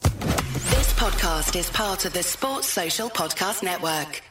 [0.00, 4.22] This podcast is part of the Sports Social Podcast Network.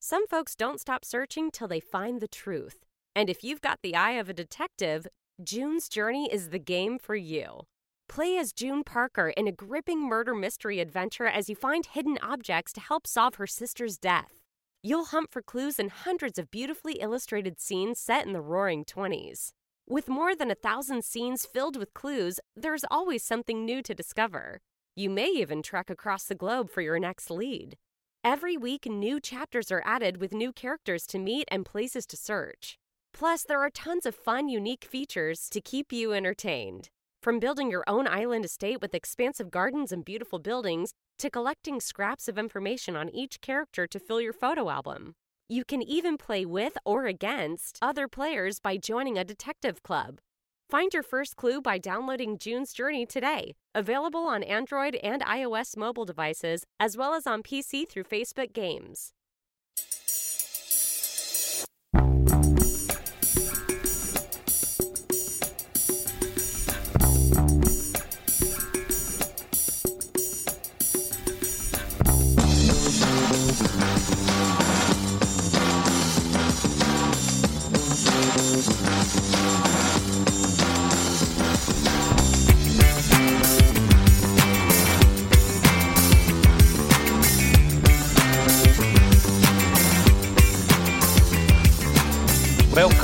[0.00, 2.76] Some folks don't stop searching till they find the truth.
[3.14, 5.06] And if you've got the eye of a detective,
[5.42, 7.62] June's Journey is the game for you.
[8.08, 12.72] Play as June Parker in a gripping murder mystery adventure as you find hidden objects
[12.74, 14.40] to help solve her sister's death.
[14.82, 19.50] You'll hunt for clues in hundreds of beautifully illustrated scenes set in the roaring 20s.
[19.88, 24.60] With more than a thousand scenes filled with clues, there's always something new to discover.
[24.98, 27.76] You may even trek across the globe for your next lead.
[28.24, 32.78] Every week, new chapters are added with new characters to meet and places to search.
[33.12, 36.88] Plus, there are tons of fun, unique features to keep you entertained.
[37.20, 42.26] From building your own island estate with expansive gardens and beautiful buildings to collecting scraps
[42.26, 45.12] of information on each character to fill your photo album.
[45.46, 50.20] You can even play with or against other players by joining a detective club.
[50.68, 53.54] Find your first clue by downloading June's Journey today.
[53.72, 59.12] Available on Android and iOS mobile devices, as well as on PC through Facebook Games.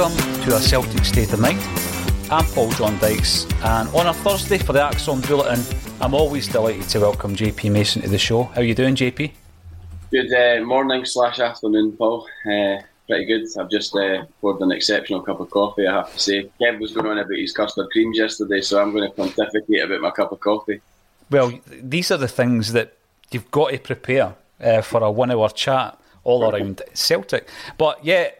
[0.03, 1.61] Welcome to a Celtic State of Mind.
[2.29, 5.63] I'm Paul John Dykes, and on a Thursday for the ACSOM Bulletin,
[6.01, 8.43] I'm always delighted to welcome JP Mason to the show.
[8.43, 9.31] How are you doing, JP?
[10.11, 12.27] Good uh, morning slash afternoon, Paul.
[12.45, 13.47] Uh, pretty good.
[13.57, 16.51] I've just uh, poured an exceptional cup of coffee, I have to say.
[16.61, 20.01] Kev was going on about his custard creams yesterday, so I'm going to pontificate about
[20.01, 20.81] my cup of coffee.
[21.31, 22.97] Well, these are the things that
[23.31, 27.49] you've got to prepare uh, for a one hour chat all around Celtic.
[27.79, 28.31] But yeah,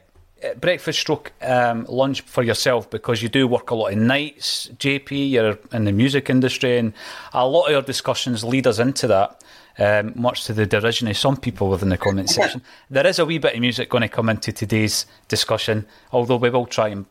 [0.61, 5.31] breakfast stroke um, lunch for yourself because you do work a lot of nights, JP,
[5.31, 6.93] you're in the music industry, and
[7.33, 9.43] a lot of your discussions lead us into that.
[9.79, 12.61] Um, much to the derision of some people within the comment section.
[12.91, 16.51] There is a wee bit of music going to come into today's discussion, although we
[16.51, 17.07] will try and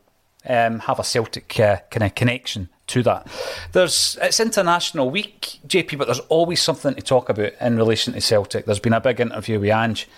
[0.46, 3.26] um, have a Celtic uh, kind of connection to that.
[3.72, 8.20] There's it's International Week, JP, but there's always something to talk about in relation to
[8.20, 8.64] Celtic.
[8.66, 10.08] There's been a big interview with Ange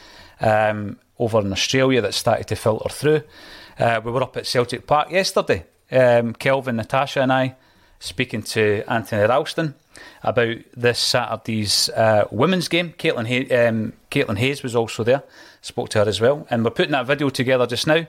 [0.41, 3.22] um, over in Australia that started to filter through.
[3.78, 5.65] Uh, we were up at Celtic Park yesterday.
[5.91, 7.56] Um, Kelvin, Natasha, and I
[8.00, 9.75] speaking to Anthony Ralston
[10.23, 12.93] about this Saturday's uh, women's game.
[12.99, 15.23] Caitlin, um, Caitlin Hayes was also there.
[15.62, 18.00] Spoke to her as well, and we're putting that video together just now.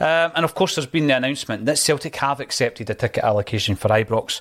[0.00, 3.76] Um, and of course, there's been the announcement that Celtic have accepted a ticket allocation
[3.76, 4.40] for Ibrox.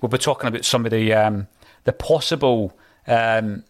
[0.00, 1.48] We'll be talking about some of the um,
[1.84, 3.64] the possible um,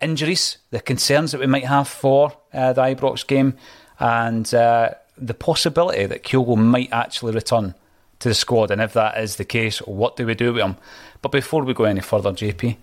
[0.00, 3.56] injuries, the concerns that we might have for uh, the Ibrox game,
[3.98, 7.74] and uh, the possibility that Kyogo might actually return
[8.20, 8.70] to the squad.
[8.70, 10.76] And if that is the case, what do we do with him?
[11.22, 12.76] But before we go any further, JP,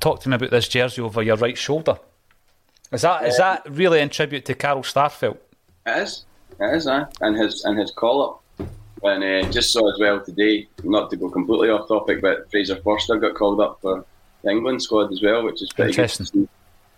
[0.00, 1.98] talk to me about this jersey over your right shoulder.
[2.92, 5.36] Is that is that really in tribute to Carl Starfelt?
[5.86, 6.24] It is,
[6.58, 7.04] it is, eh?
[7.20, 8.68] and his and his call up.
[9.02, 12.76] And uh, just saw as well today, not to go completely off topic, but Fraser
[12.76, 14.04] Forster got called up for
[14.42, 16.48] the England squad as well, which is pretty Interesting.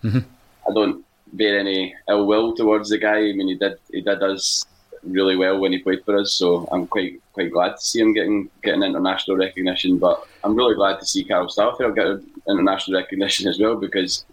[0.03, 0.11] good.
[0.11, 0.69] Mm-hmm.
[0.69, 3.17] I don't bear any ill will towards the guy.
[3.17, 4.65] I mean, he did he did us
[5.03, 8.13] really well when he played for us, so I'm quite quite glad to see him
[8.13, 9.97] getting getting international recognition.
[9.97, 14.25] But I'm really glad to see Carl Starfelt get international recognition as well because,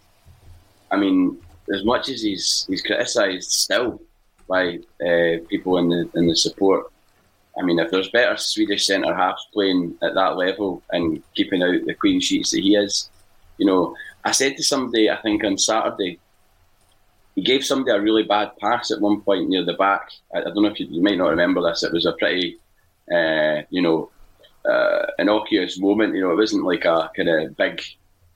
[0.91, 1.39] I mean,
[1.75, 4.01] as much as he's he's criticised still
[4.49, 6.91] by uh, people in the in the support.
[7.59, 11.85] I mean, if there's better Swedish centre halves playing at that level and keeping out
[11.87, 13.11] the clean sheets that he is,
[13.59, 13.95] you know,
[14.25, 16.19] I said to somebody, I think on Saturday,
[17.35, 20.11] he gave somebody a really bad pass at one point near the back.
[20.35, 21.83] I, I don't know if you, you, might not remember this.
[21.83, 22.59] It was a pretty,
[23.13, 24.11] uh, you know,
[24.69, 26.15] uh, innocuous moment.
[26.15, 27.81] You know, it wasn't like a kind of big.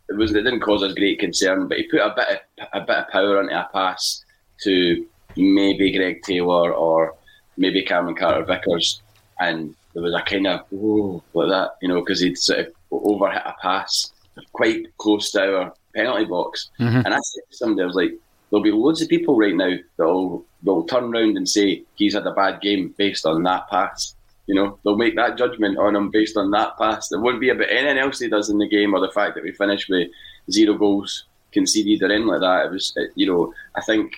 [0.09, 0.31] It was.
[0.33, 3.09] It didn't cause us great concern, but he put a bit of a bit of
[3.09, 4.25] power into a pass
[4.63, 7.17] to maybe Greg Taylor or
[7.57, 9.02] maybe Cameron Carter Vickers,
[9.49, 12.67] and there was a kind of oh like that, you know, because he'd sort of
[12.91, 14.13] overhit a pass
[14.53, 17.03] quite close to our penalty box, mm-hmm.
[17.05, 18.13] and I said to somebody, I was like
[18.51, 22.27] there'll be loads of people right now that'll they'll turn around and say he's had
[22.27, 24.15] a bad game based on that pass.
[24.47, 27.09] You know, they'll make that judgment on him based on that pass.
[27.09, 29.45] There won't be about anything else he does in the game or the fact that
[29.45, 30.11] we finished with
[30.51, 32.67] zero goals conceded or anything like that.
[32.67, 34.13] It was, you know, I think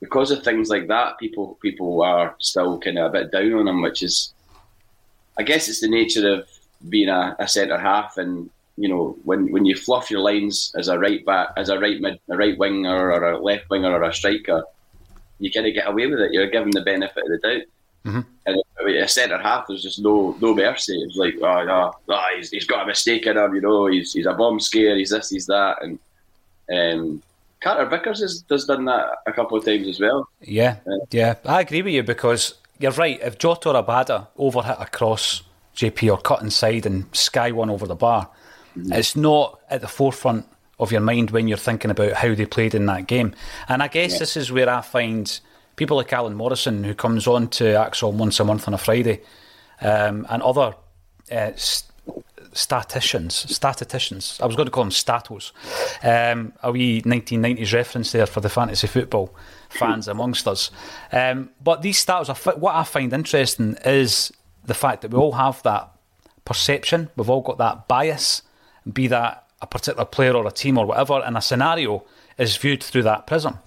[0.00, 3.68] because of things like that, people people are still kind of a bit down on
[3.68, 4.34] him, which is,
[5.38, 6.48] I guess, it's the nature of
[6.88, 10.86] being a, a centre half and you know, when, when you fluff your lines as
[10.86, 14.04] a right back, as a right mid, a right winger or a left winger or
[14.04, 14.62] a striker,
[15.40, 16.32] you kind of get away with it.
[16.32, 17.62] You're given the benefit of the doubt.
[18.06, 18.20] Mm-hmm.
[18.46, 18.62] And
[18.96, 20.96] a centre half, there's just no no mercy.
[21.02, 24.12] It's like, oh, no, oh, he's, he's got a mistake in him, you know, he's
[24.12, 25.98] he's a bomb scare, he's this, he's that, and
[26.72, 27.22] um,
[27.60, 30.28] Carter Vickers has, has done that a couple of times as well.
[30.40, 33.20] Yeah, uh, yeah, I agree with you because you're right.
[33.22, 35.42] If Jota or Abada overhit a cross,
[35.76, 38.30] JP or cut inside and sky one over the bar,
[38.78, 38.92] Mm-hmm.
[38.92, 40.46] It's not at the forefront
[40.78, 43.34] of your mind when you're thinking about how they played in that game.
[43.68, 44.18] And I guess yeah.
[44.18, 45.40] this is where I find
[45.76, 49.20] people like Alan Morrison, who comes on to ACSOM once a month on a Friday,
[49.80, 50.74] um, and other
[51.32, 51.50] uh,
[52.52, 54.38] statisticians, statisticians.
[54.40, 55.52] I was going to call them statos.
[56.02, 59.34] Um, a wee 1990s reference there for the fantasy football
[59.68, 60.70] fans amongst us.
[61.12, 64.32] Um, but these statos, are, what I find interesting is
[64.64, 65.90] the fact that we all have that
[66.44, 67.10] perception.
[67.16, 68.42] We've all got that bias
[68.92, 72.04] be that a particular player or a team or whatever, and a scenario
[72.38, 73.58] is viewed through that prism.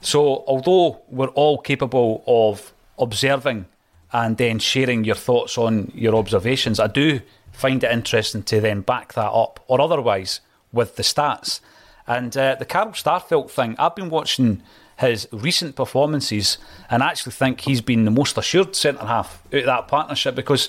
[0.00, 3.66] So, although we're all capable of observing
[4.12, 7.20] and then sharing your thoughts on your observations, I do
[7.52, 10.40] find it interesting to then back that up or otherwise
[10.72, 11.60] with the stats.
[12.06, 14.62] And uh, the Carl Starfelt thing, I've been watching
[14.98, 16.58] his recent performances
[16.88, 20.34] and I actually think he's been the most assured centre half out of that partnership
[20.34, 20.68] because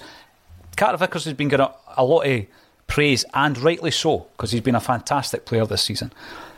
[0.76, 2.46] Carter Vickers has been getting a, a lot of
[2.88, 6.12] praise, and rightly so, because he's been a fantastic player this season.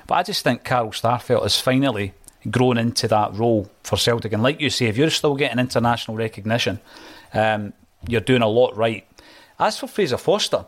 [0.07, 2.13] But I just think Carl Starfelt has finally
[2.49, 4.31] grown into that role for Celtic.
[4.31, 6.79] And like you say, if you're still getting international recognition,
[7.33, 7.73] um,
[8.07, 9.05] you're doing a lot right.
[9.59, 10.65] As for Fraser Forster,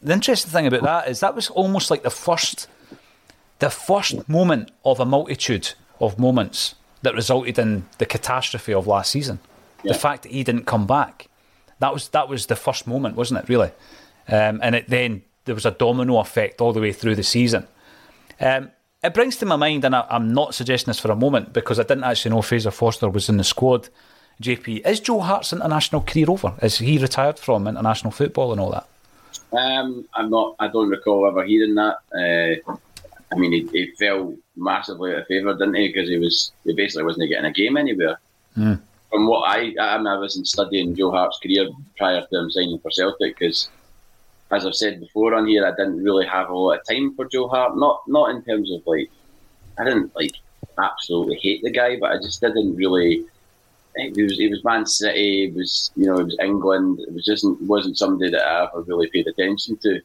[0.00, 2.68] the interesting thing about that is that was almost like the first,
[3.58, 9.12] the first moment of a multitude of moments that resulted in the catastrophe of last
[9.12, 9.38] season.
[9.82, 9.92] Yeah.
[9.92, 11.28] The fact that he didn't come back,
[11.78, 13.48] that was that was the first moment, wasn't it?
[13.48, 13.70] Really,
[14.28, 17.66] um, and it then there was a domino effect all the way through the season.
[18.40, 18.70] Um,
[19.02, 21.78] it brings to my mind, and I, am not suggesting this for a moment because
[21.78, 23.90] I didn't actually know Fraser Forster was in the squad.
[24.42, 26.54] JP, is Joe Hart's international career over?
[26.62, 28.88] Is he retired from international football and all that?
[29.52, 30.56] Um, I'm not.
[30.58, 31.98] I don't recall ever hearing that.
[32.66, 32.76] Uh,
[33.34, 35.88] I mean, he, he, fell massively out of favour, didn't he?
[35.88, 38.18] Because he was he basically wasn't getting a game anywhere.
[38.56, 38.80] Mm.
[39.10, 42.78] From what I, I mean, I wasn't studying Joe Hart's career prior to him signing
[42.78, 43.68] for Celtic because
[44.50, 47.26] as I've said before on here, I didn't really have a lot of time for
[47.26, 47.76] Joe Hart.
[47.76, 49.10] Not not in terms of like,
[49.78, 50.34] I didn't like
[50.78, 53.24] absolutely hate the guy, but I just didn't really.
[53.96, 55.44] He was he was Man City.
[55.44, 57.00] It was you know it was England.
[57.00, 60.00] It was just wasn't somebody that I ever really paid attention to.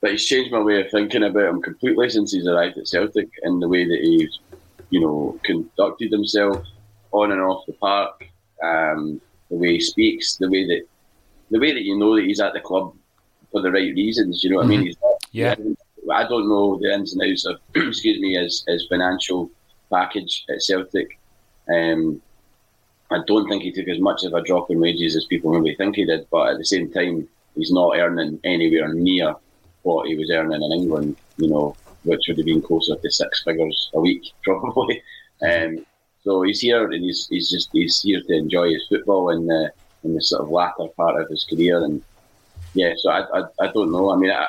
[0.00, 3.28] But he's changed my way of thinking about him completely since he's arrived at Celtic
[3.42, 4.38] and the way that he's
[4.90, 6.64] you know conducted himself
[7.10, 8.26] on and off the park,
[8.62, 10.82] um, the way he speaks, the way that
[11.50, 12.94] the way that you know that he's at the club
[13.50, 14.44] for the right reasons.
[14.44, 14.72] You know what mm-hmm.
[14.72, 14.94] I mean?
[14.94, 15.16] Mm-hmm.
[15.32, 15.54] yeah.
[16.12, 19.50] I don't know the ins and outs of, excuse me, his, his financial
[19.92, 21.18] package at Celtic.
[21.72, 22.22] Um,
[23.10, 25.74] I don't think he took as much of a drop in wages as people maybe
[25.76, 29.34] think he did, but at the same time, he's not earning anywhere near
[29.88, 33.42] what he was earning in England, you know, which would have been closer to six
[33.42, 35.02] figures a week, probably.
[35.48, 35.84] Um,
[36.24, 39.72] so he's here and he's, he's just he's here to enjoy his football in the
[40.04, 42.02] in the sort of latter part of his career and
[42.74, 44.12] yeah, so I, I, I don't know.
[44.12, 44.46] I mean, I,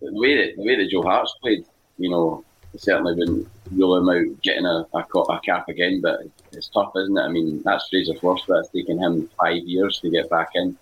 [0.00, 1.64] the way that the way that Joe Hart's played,
[1.98, 2.44] you know,
[2.76, 6.00] certainly wouldn't rule him out getting a, a, a, cap again.
[6.00, 6.20] But
[6.52, 7.22] it's tough, isn't it?
[7.22, 8.58] I mean, that's Fraser Forster.
[8.58, 10.76] It's taken him five years to get back in,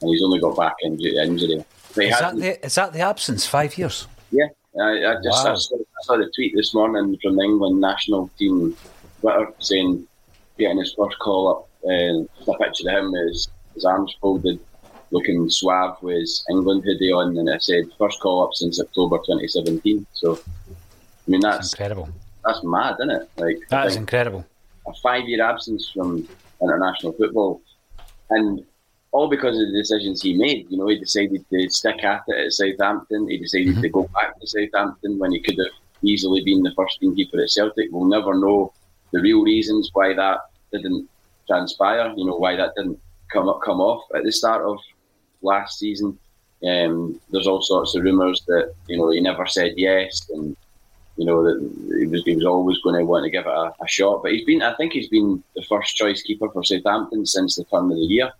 [0.00, 1.64] and he's only got back in due to injury.
[1.96, 3.46] Is that, the, is that the absence?
[3.46, 4.06] Five years?
[4.30, 4.46] Yeah,
[4.80, 5.52] I, I just wow.
[5.52, 8.76] I saw, I saw the tweet this morning from the England national team
[9.20, 10.06] Twitter saying
[10.58, 11.68] getting his first call up.
[11.82, 14.60] And a picture of him is his arms folded
[15.10, 20.06] looking suave with England hoodie on, and I said first call up since October 2017.
[20.12, 22.08] So I mean, that's, that's incredible.
[22.44, 23.30] That's mad, isn't it?
[23.36, 24.46] Like that is incredible.
[24.86, 26.28] A five-year absence from
[26.62, 27.60] international football,
[28.30, 28.64] and
[29.12, 30.70] all because of the decisions he made.
[30.70, 33.28] You know, he decided to stick at it at Southampton.
[33.28, 33.82] He decided mm-hmm.
[33.82, 37.40] to go back to Southampton when he could have easily been the first team keeper
[37.40, 37.88] at Celtic.
[37.90, 38.72] We'll never know
[39.12, 40.38] the real reasons why that
[40.72, 41.08] didn't
[41.48, 42.12] transpire.
[42.16, 43.00] You know, why that didn't
[43.32, 44.78] come up, come off at the start of
[45.42, 46.18] last season.
[46.66, 50.56] Um, there's all sorts of rumours that you know he never said yes, and
[51.16, 51.58] you know that
[51.98, 54.22] he was, he was always going to want to give it a, a, shot.
[54.22, 57.64] But he's been, I think, he's been the first choice keeper for Southampton since the
[57.64, 58.30] turn of the year,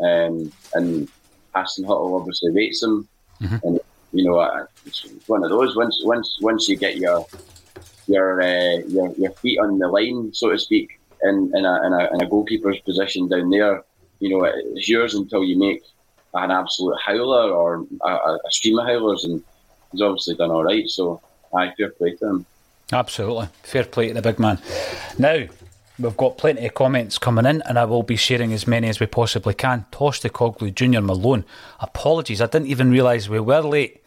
[0.00, 1.08] um, and
[1.54, 3.08] Hasenhüttl obviously rates him,
[3.40, 3.66] mm-hmm.
[3.66, 3.80] and
[4.12, 5.76] you know it's one of those.
[5.76, 7.26] Once once once you get your
[8.06, 11.92] your uh, your, your feet on the line, so to speak, in in a, in
[11.92, 13.84] a, in a goalkeeper's position down there,
[14.20, 15.82] you know it's yours until you make
[16.34, 19.42] an absolute howler or a, a stream of howlers, and
[19.92, 20.88] he's obviously done all right.
[20.88, 21.20] So,
[21.54, 22.46] I fair play to him.
[22.92, 24.58] Absolutely, fair play to the big man.
[25.18, 25.46] Now.
[26.00, 29.00] We've got plenty of comments coming in, and I will be sharing as many as
[29.00, 29.84] we possibly can.
[29.90, 31.44] Tosh de Coglu Junior Malone.
[31.78, 34.02] Apologies, I didn't even realise we were late.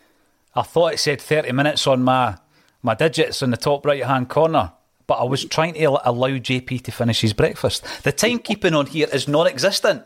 [0.55, 2.37] I thought it said 30 minutes on my,
[2.81, 4.71] my digits in the top right hand corner,
[5.05, 7.83] but I was trying to allow JP to finish his breakfast.
[8.01, 10.03] The timekeeping on here is non existent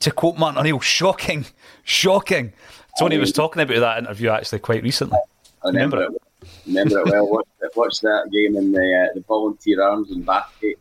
[0.00, 1.46] to quote Martin O'Neill, shocking,
[1.84, 2.52] shocking.
[2.98, 5.18] Tony was talking about that interview actually quite recently.
[5.62, 6.22] I remember, remember it.
[6.66, 7.28] Remember it well.
[7.28, 10.78] Watched, watched that game in the uh, the Volunteer Arms in Bathgate.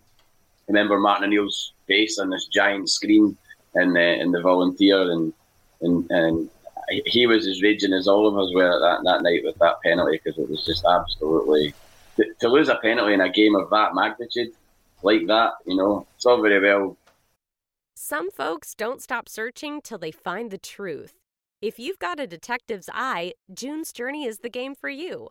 [0.68, 3.38] Remember Martin O'Neill's face on this giant screen
[3.76, 5.34] in the in the Volunteer, and
[5.82, 6.50] and and
[7.06, 10.20] he was as raging as all of us were that that night with that penalty
[10.24, 11.74] because it was just absolutely
[12.18, 14.52] to, to lose a penalty in a game of that magnitude
[15.04, 15.54] like that.
[15.66, 16.98] You know, it's all very well
[18.02, 21.16] some folks don't stop searching till they find the truth.
[21.62, 25.28] If you've got a detective's eye, June's Journey is the game for you.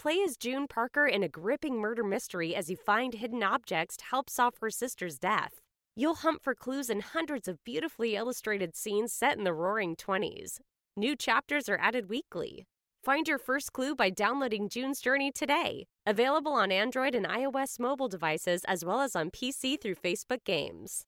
[0.00, 4.04] Play as June Parker in a gripping murder mystery as you find hidden objects to
[4.06, 5.60] help solve her sister's death.
[5.94, 10.60] You'll hunt for clues in hundreds of beautifully illustrated scenes set in the roaring 20s.
[10.96, 12.64] New chapters are added weekly.
[13.04, 15.84] Find your first clue by downloading June's Journey today.
[16.06, 21.04] Available on Android and iOS mobile devices as well as on PC through Facebook Games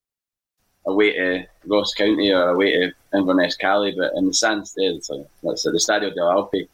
[0.84, 5.26] away to uh, Ross County or away to uh, Inverness Cali, but in the like,
[5.42, 6.68] let's say the Stadio del Alpi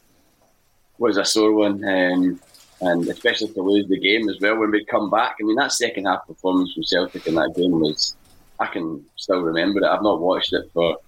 [0.99, 2.41] was a sore one, um,
[2.81, 5.37] and especially to lose the game as well when we come back.
[5.41, 8.17] I mean, that second half performance from Celtic in that game was,
[8.61, 9.87] I can still remember it.
[9.87, 10.99] I've not watched it for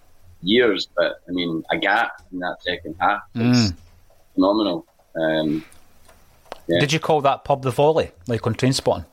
[0.43, 3.77] years, but I mean, a gap in that second half is mm.
[4.35, 4.87] phenomenal.
[5.21, 5.65] Um,
[6.67, 6.81] yeah.
[6.81, 9.05] Did you call that pub the volley, like on Trainspotting?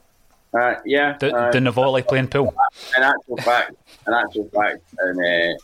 [0.53, 1.17] Uh, yeah.
[1.19, 2.55] The, uh, the Navoli playing pool.
[2.96, 3.74] In actual fact,
[4.07, 5.57] in actual fact, and uh,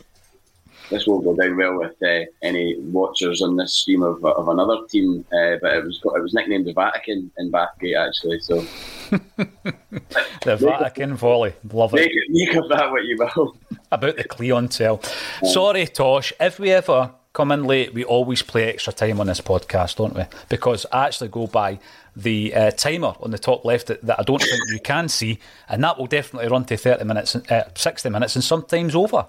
[0.90, 4.86] this won't go down well with uh, any watchers on this stream of, of another
[4.88, 8.40] team, uh, but it was it was nicknamed the Vatican in Bathgate actually.
[8.40, 8.64] So
[9.10, 12.10] the Vatican volley, love it.
[12.28, 13.56] Make, of that what you will.
[13.90, 15.00] About the clientele.
[15.44, 16.32] Sorry, Tosh.
[16.40, 20.14] If we ever come in late, we always play extra time on this podcast, don't
[20.14, 20.22] we?
[20.48, 21.80] Because I actually go by
[22.16, 25.40] the uh, timer on the top left that, that, I don't think you can see,
[25.68, 29.26] and that will definitely run to 30 minutes, uh, 60 minutes, and sometimes over.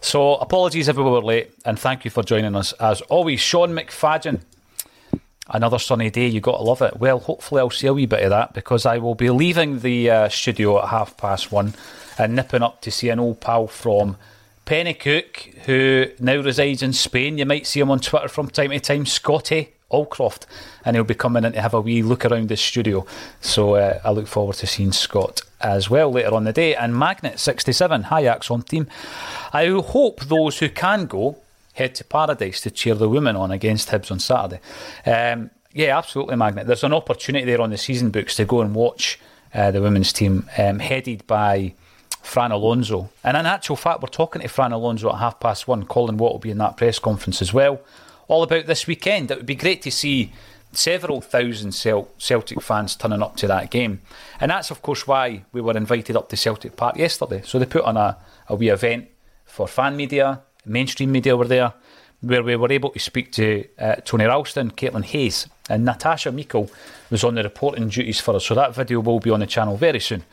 [0.00, 3.40] So apologies if we were late, and thank you for joining us as always.
[3.40, 4.40] Sean McFadden.
[5.52, 7.00] Another sunny day, you got to love it.
[7.00, 10.08] Well, hopefully, I'll see a wee bit of that because I will be leaving the
[10.08, 11.74] uh, studio at half past one
[12.16, 14.16] and nipping up to see an old pal from
[14.70, 17.38] Penicuik, who now resides in Spain.
[17.38, 20.46] You might see him on Twitter from time to time, Scotty Allcroft,
[20.84, 23.04] and he'll be coming in to have a wee look around the studio.
[23.40, 26.76] So uh, I look forward to seeing Scott as well later on the day.
[26.76, 28.86] And Magnet67, hi ACSOM team.
[29.52, 31.38] I hope those who can go
[31.72, 34.60] head to Paradise to cheer the women on against Hibs on Saturday.
[35.04, 36.68] Um, yeah, absolutely, Magnet.
[36.68, 39.18] There's an opportunity there on the season books to go and watch
[39.52, 41.74] uh, the women's team, um, headed by
[42.22, 43.10] Fran Alonso.
[43.24, 45.84] And in actual fact, we're talking to Fran Alonso at half past one.
[45.86, 47.80] Colin Watt will be in that press conference as well
[48.30, 49.30] all about this weekend.
[49.30, 50.32] It would be great to see
[50.72, 54.00] several thousand Celtic fans turning up to that game.
[54.38, 57.42] And that's, of course, why we were invited up to Celtic Park yesterday.
[57.44, 58.16] So they put on a,
[58.48, 59.08] a wee event
[59.44, 61.72] for fan media, mainstream media were there,
[62.20, 66.70] where we were able to speak to uh, Tony Ralston, Caitlin Hayes, and Natasha Meikle
[67.10, 68.46] was on the reporting duties for us.
[68.46, 70.24] So that video will be on the channel very soon.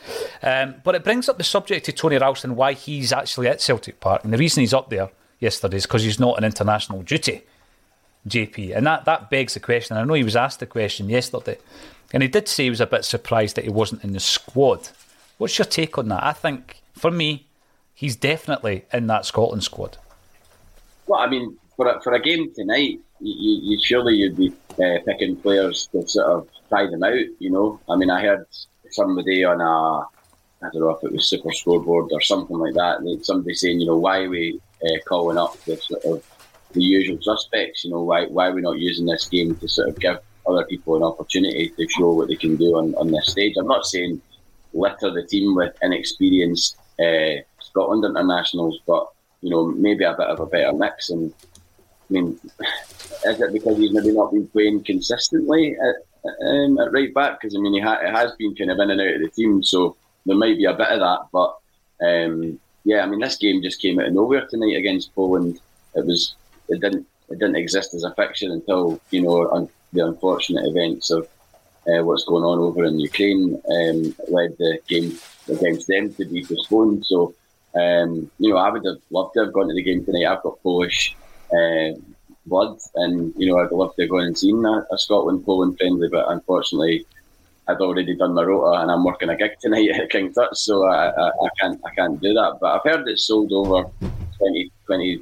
[0.41, 3.99] Um, but it brings up the subject to Tony Ralston why he's actually at Celtic
[3.99, 4.23] Park.
[4.23, 7.43] And the reason he's up there yesterday is because he's not an international duty.
[8.27, 8.75] JP.
[8.75, 9.97] And that, that begs the question.
[9.97, 11.57] I know he was asked the question yesterday,
[12.13, 14.89] and he did say he was a bit surprised that he wasn't in the squad.
[15.37, 16.23] What's your take on that?
[16.23, 17.47] I think, for me,
[17.93, 19.97] he's definitely in that Scotland squad.
[21.07, 24.99] Well, I mean, for a, for a game tonight, you, you surely you'd be uh,
[25.05, 27.25] picking players to sort of try them out.
[27.39, 28.45] You know, I mean, I heard
[28.89, 30.07] somebody on a
[30.61, 33.19] I don't know if it was Super Scoreboard or something like that.
[33.23, 36.23] Somebody saying, you know, why are we uh, calling up the sort of
[36.73, 37.83] the usual suspects?
[37.83, 40.65] You know, why why are we not using this game to sort of give other
[40.65, 43.55] people an opportunity to show what they can do on, on this stage?
[43.57, 44.21] I'm not saying
[44.73, 49.07] litter the team with inexperienced uh, Scotland internationals, but
[49.41, 51.11] you know, maybe a bit of a better mix.
[51.11, 51.31] And
[52.09, 52.39] I mean,
[53.25, 55.75] is it because he's maybe not been playing consistently
[56.41, 57.39] um, at right back?
[57.39, 59.63] Because I mean, he ha- has been kind of in and out of the team,
[59.63, 59.95] so
[60.25, 61.27] there might be a bit of that.
[61.31, 61.57] But
[62.05, 65.59] um, yeah, I mean, this game just came out of nowhere tonight against Poland.
[65.95, 66.35] It was
[66.69, 71.09] it didn't it didn't exist as a fiction until you know un- the unfortunate events
[71.09, 71.27] of
[71.87, 75.17] uh, what's going on over in Ukraine um, led the game
[75.49, 77.05] against them to be postponed.
[77.05, 77.33] So
[77.75, 80.25] um, you know, I would have loved to have gone to the game tonight.
[80.25, 81.15] I've got Polish
[81.51, 81.91] uh,
[82.47, 85.77] blood, and you know, I'd love to have gone and seen a, a Scotland Poland
[85.77, 87.05] friendly, but unfortunately,
[87.67, 90.85] I'd already done my rota, and I'm working a gig tonight at King Tut, so
[90.85, 92.57] I, I, I, can't I can't do that.
[92.61, 93.89] But I've heard it's sold over
[94.37, 95.21] 20, 20,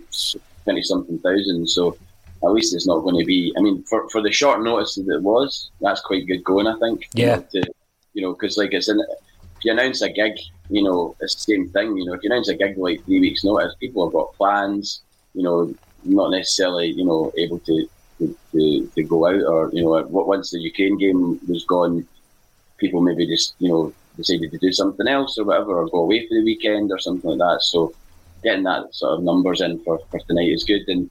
[0.64, 1.98] 20 something thousand, so
[2.44, 3.54] at least it's not going to be.
[3.58, 6.78] I mean, for, for the short notice that it was, that's quite good going, I
[6.80, 7.10] think.
[7.14, 7.42] Yeah.
[7.52, 7.74] You know, to,
[8.14, 10.34] you know, because like it's in, if you announce a gig,
[10.70, 11.98] you know, it's the same thing.
[11.98, 15.02] You know, if you announce a gig like three weeks' notice, people have got plans.
[15.34, 15.76] You know,
[16.06, 17.88] not necessarily, you know, able to
[18.20, 22.08] to, to, to go out or you know, once the Ukraine game was gone,
[22.78, 26.26] people maybe just you know decided to do something else or whatever, or go away
[26.28, 27.62] for the weekend or something like that.
[27.62, 27.94] So
[28.44, 30.88] getting that sort of numbers in for, for tonight is good.
[30.88, 31.10] And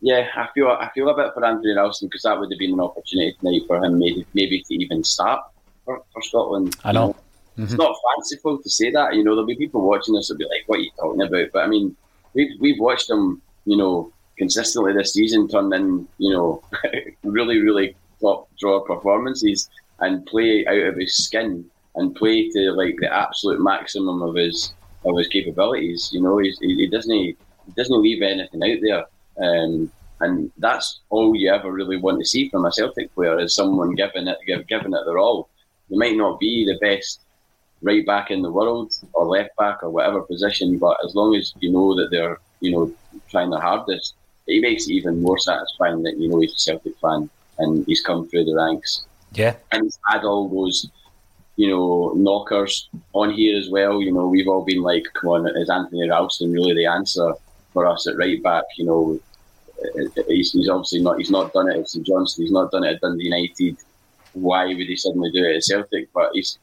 [0.00, 2.72] yeah, I feel I feel a bit for Anthony Ralston because that would have been
[2.72, 5.40] an opportunity tonight for him maybe maybe to even start
[5.84, 6.76] for, for Scotland.
[6.84, 7.08] I know.
[7.08, 7.12] know?
[7.12, 7.64] Mm-hmm.
[7.64, 9.14] It's not fanciful to say that.
[9.14, 11.48] You know, there'll be people watching this will be like, "What are you talking about?"
[11.52, 11.94] But I mean,
[12.34, 16.62] we've we've watched him, you know, consistently this season turn in, you know,
[17.22, 19.70] really really top draw performances
[20.00, 24.72] and play out of his skin and play to like the absolute maximum of his
[25.04, 26.10] of his capabilities.
[26.12, 27.36] You know, he, he doesn't he
[27.76, 29.04] doesn't leave anything out there.
[29.46, 33.54] Um, and that's all you ever really want to see from a Celtic player is
[33.54, 35.48] someone giving it giving it their all.
[35.88, 37.20] They might not be the best
[37.80, 41.54] right back in the world or left back or whatever position, but as long as
[41.60, 42.92] you know that they're you know
[43.28, 44.14] trying their hardest,
[44.46, 47.28] it makes it even more satisfying that you know he's a Celtic fan
[47.58, 49.04] and he's come through the ranks.
[49.32, 50.90] Yeah, and he's had all those
[51.56, 54.00] you know knockers on here as well.
[54.02, 57.32] You know we've all been like, come on, is Anthony Ralston really the answer
[57.72, 58.64] for us at right back?
[58.76, 59.20] You know.
[60.28, 61.18] He's, he's obviously not.
[61.18, 62.44] He's not done it at St Johnstone.
[62.44, 63.78] He's not done it at Dundee United.
[64.32, 66.08] Why would he suddenly do it at Celtic?
[66.12, 66.56] But he's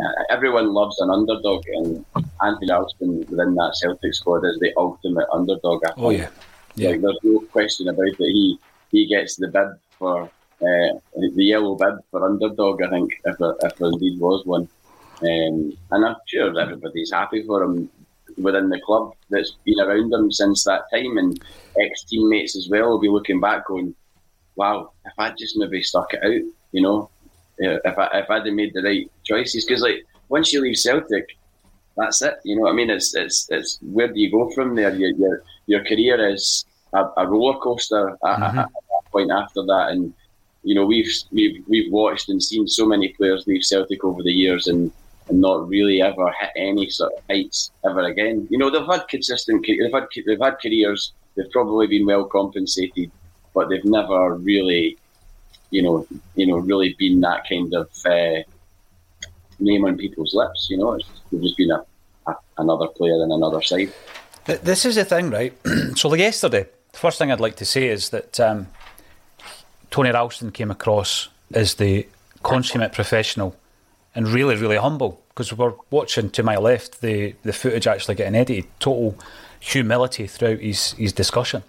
[0.00, 2.04] uh, everyone loves an underdog, and
[2.42, 5.82] Anthony Ralston within that Celtic squad is the ultimate underdog.
[5.96, 6.28] Oh yeah,
[6.74, 6.90] yeah.
[6.90, 8.16] Like, there's no question about it.
[8.18, 8.58] He
[8.90, 12.82] he gets the bid for uh, the yellow bib for underdog.
[12.82, 14.68] I think if if indeed was one,
[15.22, 17.90] um, and I'm sure everybody's happy for him
[18.38, 21.40] within the club that's been around him since that time, and
[21.80, 23.94] ex teammates as well will be looking back going,
[24.56, 27.10] "Wow, if I just maybe stuck it out, you know."
[27.60, 29.64] if I if I'd have made the right choices.
[29.64, 31.36] Because like once you leave Celtic,
[32.00, 32.40] that's it.
[32.44, 32.90] You know what I mean?
[32.90, 34.94] It's it's it's where do you go from there?
[34.94, 38.42] Your your, your career is a, a roller coaster mm-hmm.
[38.42, 40.12] at, at, that point after that, and
[40.62, 44.32] you know we've we've we've watched and seen so many players leave Celtic over the
[44.32, 44.92] years and.
[45.28, 48.48] And not really ever hit any sort of heights ever again.
[48.50, 51.12] You know they've had consistent, they've had they've had careers.
[51.36, 53.12] They've probably been well compensated,
[53.54, 54.98] but they've never really
[55.70, 58.42] you know, you know, really been that kind of uh,
[59.58, 60.68] name on people's lips.
[60.68, 61.84] You know, it's just been a,
[62.58, 63.92] another player in another side.
[64.46, 65.54] This is the thing, right?
[65.94, 68.66] so, yesterday, the first thing I'd like to say is that um,
[69.90, 72.06] Tony Ralston came across as the
[72.42, 73.56] consummate professional
[74.14, 78.34] and really, really humble because we're watching to my left the, the footage actually getting
[78.34, 78.66] edited.
[78.80, 79.16] Total
[79.60, 81.62] humility throughout his, his discussion.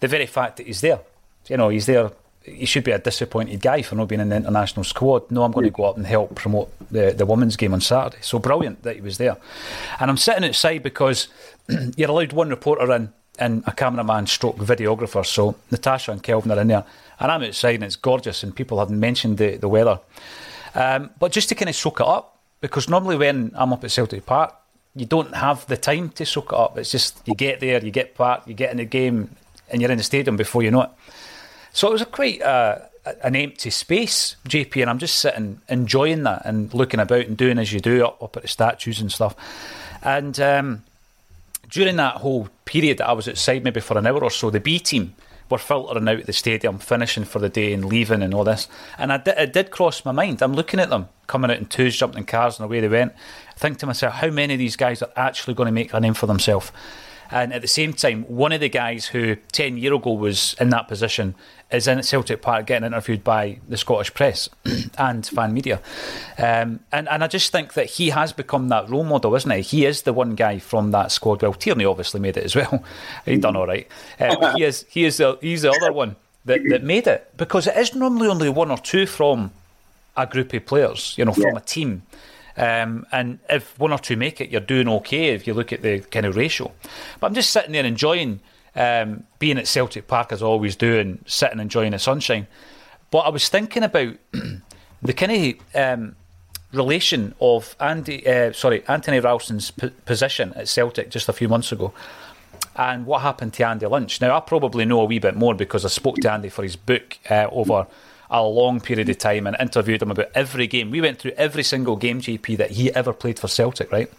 [0.00, 1.00] The very fact that he's there,
[1.48, 2.12] you know, he's there
[2.44, 5.30] he should be a disappointed guy for not being in the international squad.
[5.30, 8.18] No, I'm going to go up and help promote the, the women's game on Saturday.
[8.20, 9.36] So brilliant that he was there.
[10.00, 11.28] And I'm sitting outside because
[11.96, 15.24] you're allowed one reporter in and a cameraman stroke videographer.
[15.24, 16.84] So Natasha and Kelvin are in there.
[17.18, 20.00] And I'm outside and it's gorgeous and people haven't mentioned the, the weather.
[20.74, 23.90] Um, but just to kind of soak it up, because normally when I'm up at
[23.90, 24.54] Celtic Park,
[24.94, 26.76] you don't have the time to soak it up.
[26.76, 29.34] It's just you get there, you get parked, you get in the game,
[29.70, 30.90] and you're in the stadium before you know it.
[31.72, 32.78] So it was a quite uh,
[33.22, 37.58] an empty space, JP, and I'm just sitting enjoying that and looking about and doing
[37.58, 39.34] as you do up, up at the statues and stuff.
[40.02, 40.84] And um,
[41.68, 44.60] during that whole period that I was outside, maybe for an hour or so, the
[44.60, 45.14] B team
[45.48, 48.68] were filtering out of the stadium, finishing for the day and leaving and all this.
[48.98, 50.42] And I did, it did cross my mind.
[50.42, 53.12] I'm looking at them coming out in twos, jumping in cars, and away they went.
[53.50, 56.00] I think to myself, how many of these guys are actually going to make a
[56.00, 56.72] name for themselves?
[57.32, 60.70] And at the same time, one of the guys who 10 year ago was in
[60.70, 61.34] that position
[61.70, 64.50] is in Celtic Park getting interviewed by the Scottish press
[64.98, 65.80] and fan media.
[66.36, 69.62] Um, and, and I just think that he has become that role model, isn't he?
[69.62, 71.40] He is the one guy from that squad.
[71.40, 72.84] Well, Tierney obviously made it as well.
[73.24, 73.88] he done all right.
[74.20, 77.66] Um, he is, he is the, he's the other one that, that made it because
[77.66, 79.52] it is normally only one or two from
[80.16, 81.56] a group of players, you know, from Yeah.
[81.56, 82.02] a team.
[82.56, 85.82] Um, and if one or two make it, you're doing okay if you look at
[85.82, 86.72] the kind of ratio.
[87.20, 88.40] But I'm just sitting there enjoying
[88.74, 92.46] um, being at Celtic Park as I always do and sitting enjoying the sunshine.
[93.10, 94.16] But I was thinking about
[95.02, 96.16] the kind of um,
[96.72, 101.72] relation of Andy, uh, sorry, Anthony Ralston's p- position at Celtic just a few months
[101.72, 101.92] ago
[102.76, 104.20] and what happened to Andy Lynch.
[104.20, 106.76] Now, I probably know a wee bit more because I spoke to Andy for his
[106.76, 107.86] book uh, over
[108.32, 110.90] a long period of time and interviewed him about every game.
[110.90, 114.10] We went through every single game, JP, that he ever played for Celtic, right?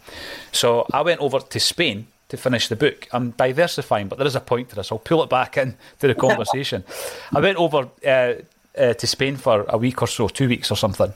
[0.51, 3.07] So I went over to Spain to finish the book.
[3.11, 4.91] I'm diversifying, but there is a point to this.
[4.91, 6.83] I'll pull it back in to the conversation.
[7.35, 8.33] I went over uh,
[8.77, 11.11] uh, to Spain for a week or so, two weeks or something,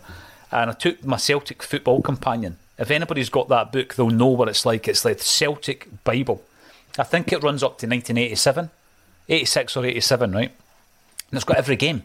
[0.52, 2.58] and I took my Celtic football companion.
[2.80, 4.88] If anybody's got that book, they'll know what it's like.
[4.88, 6.44] It's like the Celtic Bible.
[6.98, 8.72] I think it runs up to 1987,
[9.30, 10.52] 86 or 87, right?
[11.30, 12.04] And it's got every game.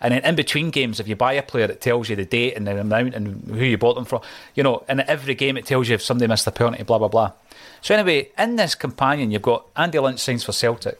[0.00, 2.54] And then in between games, if you buy a player, it tells you the date
[2.56, 4.20] and the amount and who you bought them from.
[4.54, 7.08] You know, at every game, it tells you if somebody missed a penalty, blah, blah,
[7.08, 7.32] blah.
[7.80, 10.98] So, anyway, in this companion, you've got Andy Lynch signs for Celtic,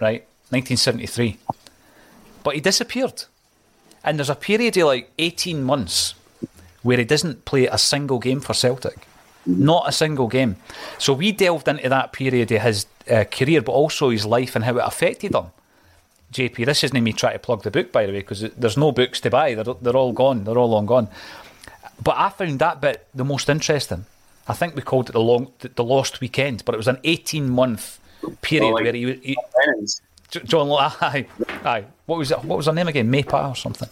[0.00, 0.26] right?
[0.50, 1.38] 1973.
[2.42, 3.24] But he disappeared.
[4.02, 6.14] And there's a period of like 18 months
[6.82, 9.06] where he doesn't play a single game for Celtic.
[9.46, 10.56] Not a single game.
[10.98, 14.64] So we delved into that period of his uh, career, but also his life and
[14.64, 15.46] how it affected him.
[16.32, 18.92] JP, this isn't me trying to plug the book, by the way, because there's no
[18.92, 19.54] books to buy.
[19.54, 20.44] They're, they're all gone.
[20.44, 21.08] They're all long gone.
[22.02, 24.06] But I found that bit the most interesting.
[24.48, 27.48] I think we called it the long, the lost weekend, but it was an 18
[27.50, 27.98] month
[28.42, 29.36] period Oh, like- where he.
[30.30, 30.68] J- John,
[31.00, 31.26] aye,
[31.64, 31.84] aye.
[32.06, 32.44] What was it?
[32.44, 33.10] What was her name again?
[33.10, 33.88] May Pang or something?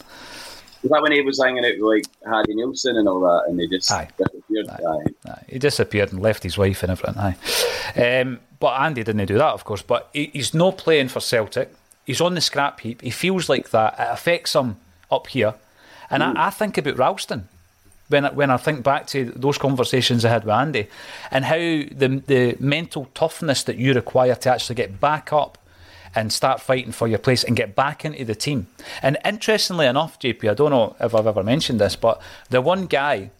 [0.84, 3.58] Was that when he was hanging out with like Harry Nilsson and all that, and
[3.58, 4.08] they just Aye.
[4.16, 4.68] disappeared?
[4.68, 5.30] Aye.
[5.30, 7.16] Aye, he disappeared and left his wife and everything.
[7.20, 8.20] Aye.
[8.20, 9.82] Um, but Andy didn't do that, of course.
[9.82, 11.72] But he, he's not playing for Celtic.
[12.08, 13.02] He's on the scrap heap.
[13.02, 13.92] He feels like that.
[13.98, 14.78] It affects him
[15.10, 15.52] up here.
[16.08, 16.38] And I, hmm.
[16.38, 17.50] I think about Ralston
[18.08, 20.88] when I, when I think back to those conversations I had with Andy
[21.30, 25.58] and how the the mental toughness that you require to actually get back up
[26.14, 28.68] and start fighting for your place and get back into the team.
[29.02, 32.86] And interestingly enough, JP, I don't know if I've ever mentioned this, but the one
[32.86, 33.32] guy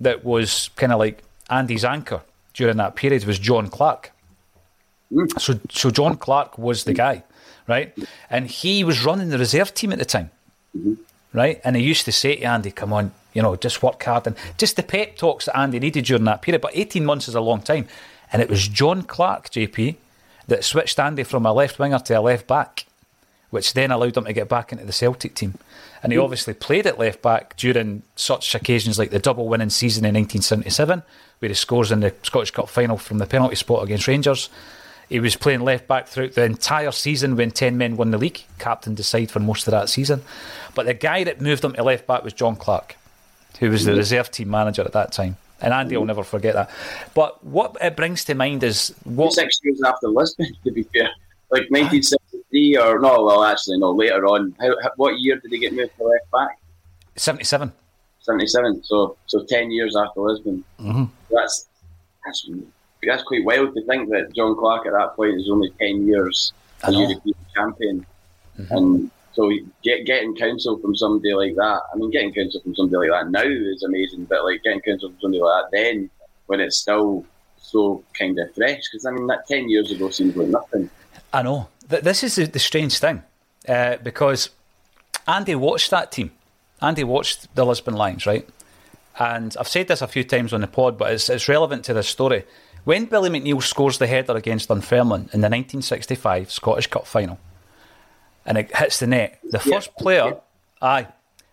[0.00, 2.22] that was kind of like Andy's anchor
[2.54, 4.12] during that period was John Clark.
[5.12, 5.26] Hmm.
[5.36, 7.22] So, so John Clark was the guy,
[7.66, 7.96] right?
[8.30, 10.30] And he was running the reserve team at the time,
[10.76, 10.94] mm-hmm.
[11.32, 11.60] right?
[11.64, 14.36] And he used to say to Andy, "Come on, you know, just work hard," and
[14.58, 16.62] just the pep talks that Andy needed during that period.
[16.62, 17.86] But eighteen months is a long time,
[18.32, 19.96] and it was John Clark, JP,
[20.46, 22.86] that switched Andy from a left winger to a left back,
[23.50, 25.54] which then allowed him to get back into the Celtic team.
[26.02, 26.24] And he mm-hmm.
[26.24, 31.02] obviously played at left back during such occasions like the double winning season in 1977,
[31.38, 34.50] where he scores in the Scottish Cup final from the penalty spot against Rangers.
[35.08, 38.44] He was playing left back throughout the entire season when 10 men won the league,
[38.58, 40.22] captain decide for most of that season.
[40.74, 42.96] But the guy that moved him to left back was John Clark,
[43.60, 45.36] who was the reserve team manager at that time.
[45.60, 46.70] And Andy will never forget that.
[47.14, 51.08] But what it brings to mind is what Six years after Lisbon, to be fair,
[51.50, 54.54] like 1973 or no, well, actually no, later on.
[54.60, 56.58] How, how, what year did he get moved to left back?
[57.16, 57.72] 77.
[58.20, 58.82] 77.
[58.84, 60.64] So so 10 years after Lisbon.
[60.80, 61.04] Mm-hmm.
[61.30, 61.68] That's
[62.24, 62.48] that's
[63.06, 66.52] that's quite wild to think that John Clark at that point is only 10 years
[66.82, 66.92] a.
[66.92, 68.06] European champion,
[68.58, 68.76] Mm-hmm.
[68.76, 69.50] and so
[69.82, 71.80] get, getting counsel from somebody like that.
[71.92, 75.08] I mean, getting counsel from somebody like that now is amazing, but like getting counsel
[75.08, 76.08] from somebody like that then,
[76.46, 77.24] when it's still
[77.60, 80.88] so kind of fresh, because I mean that 10 years ago seems like nothing.
[81.32, 81.66] I know.
[81.90, 83.24] Th- This is the, the strange thing
[83.68, 84.50] uh, because
[85.26, 86.30] Andy watched that team.
[86.80, 88.48] Andy watched the Lisbon Lions, right?
[89.18, 91.92] And I've said this a few times on the pod, but it's, it's relevant to
[91.94, 92.44] this story.
[92.84, 97.38] When Billy McNeill scores the header against Dunfermline in the 1965 Scottish Cup final,
[98.44, 99.74] and it hits the net, the Yeah.
[99.76, 100.36] first player,
[100.82, 101.06] aye,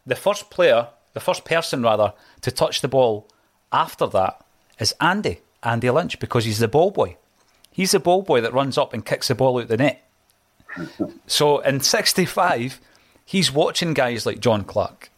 [0.05, 3.27] the first player, the first person rather, to touch the ball
[3.71, 4.41] after that
[4.79, 7.15] is Andy, Andy Lynch, because he's the ball boy.
[7.71, 10.03] He's the ball boy that runs up and kicks the ball out the net.
[11.27, 12.79] So in 65,
[13.25, 15.09] he's watching guys like John Clark.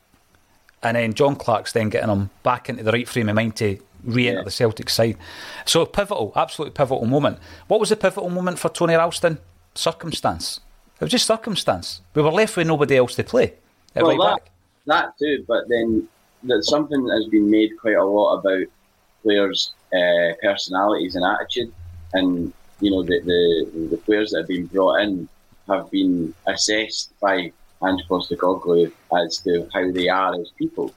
[0.84, 3.80] And then John Clark's then getting him back into the right frame of mind to
[4.04, 4.44] re enter Yeah.
[4.44, 5.18] the Celtic side.
[5.66, 7.40] So pivotal, absolutely pivotal moment.
[7.68, 9.40] What was the pivotal moment for Tony Ralston?
[9.76, 10.60] Circumstance.
[10.96, 12.02] It was just circumstance.
[12.14, 13.56] We were left with nobody else to play.
[13.96, 14.42] Well, right
[14.88, 16.08] that, that too, but then
[16.44, 18.66] that something has been made quite a lot about
[19.24, 21.74] players' uh, personalities and attitude,
[22.14, 25.28] and you know the, the the players that have been brought in
[25.68, 27.52] have been assessed by
[27.86, 30.94] Ange Postecoglou as to how they are as people.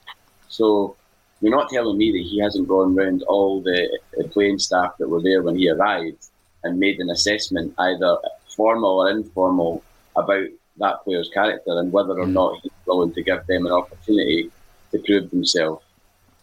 [0.49, 0.97] So
[1.47, 4.01] you're not telling me that he hasn't gone round all the
[4.33, 6.27] playing staff that were there when he arrived
[6.65, 8.19] and made an assessment, either
[8.57, 9.85] formal or informal,
[10.17, 12.33] about that player's character and whether or mm.
[12.33, 14.51] not he's willing to give them an opportunity
[14.91, 15.85] to prove themselves.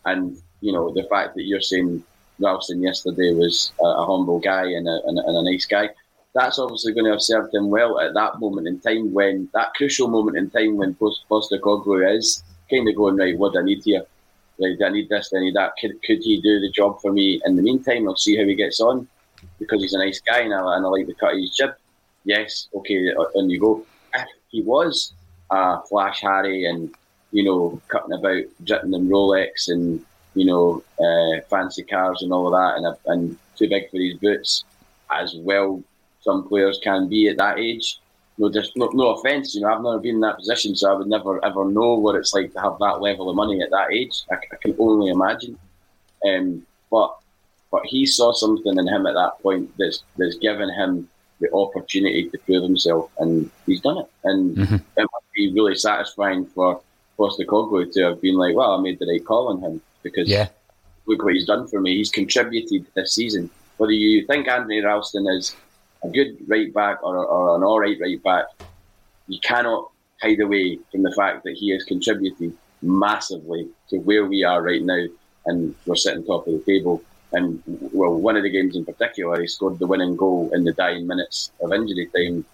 [0.05, 2.01] And you know the fact that you're saying
[2.39, 5.89] Ralston yesterday was a, a humble guy and a, and, a, and a nice guy.
[6.33, 9.73] That's obviously going to have served him well at that moment in time when that
[9.73, 13.37] crucial moment in time when Post Postecoglou is kind of going right.
[13.37, 14.03] What do I need here?
[14.77, 15.31] Do I need this?
[15.35, 15.73] I need that?
[15.79, 18.07] Could, could he do the job for me in the meantime?
[18.07, 19.07] I'll see how he gets on
[19.59, 21.71] because he's a nice guy and I, and I like the cut of his jib.
[22.23, 23.85] Yes, okay, on you go.
[24.13, 25.13] If he was
[25.51, 26.93] a flash Harry and
[27.31, 32.47] you know cutting about, dripping in Rolex and you know, uh, fancy cars and all
[32.47, 34.63] of that, and, and too big for his boots,
[35.11, 35.83] as well
[36.21, 37.99] some players can be at that age.
[38.37, 40.97] No, just no, no offense, you know, I've never been in that position, so I
[40.97, 43.91] would never ever know what it's like to have that level of money at that
[43.91, 44.23] age.
[44.31, 45.57] I, I can only imagine.
[46.27, 47.15] Um, but
[47.71, 51.09] but he saw something in him at that point that's that's given him
[51.41, 54.07] the opportunity to prove himself, and he's done it.
[54.23, 54.75] And mm-hmm.
[54.75, 56.81] it must be really satisfying for
[57.19, 60.49] Postecoglou to have been like, "Well, I made the right call on him." because yeah.
[61.07, 61.97] look what he's done for me.
[61.97, 63.49] He's contributed this season.
[63.77, 65.55] Whether you think Anthony Ralston is
[66.03, 68.45] a good right back or, or an all right right back,
[69.27, 69.89] you cannot
[70.21, 74.83] hide away from the fact that he has contributed massively to where we are right
[74.83, 75.05] now,
[75.45, 77.01] and we're sitting top of the table.
[77.31, 80.73] And well, one of the games in particular, he scored the winning goal in the
[80.73, 82.45] dying minutes of injury time,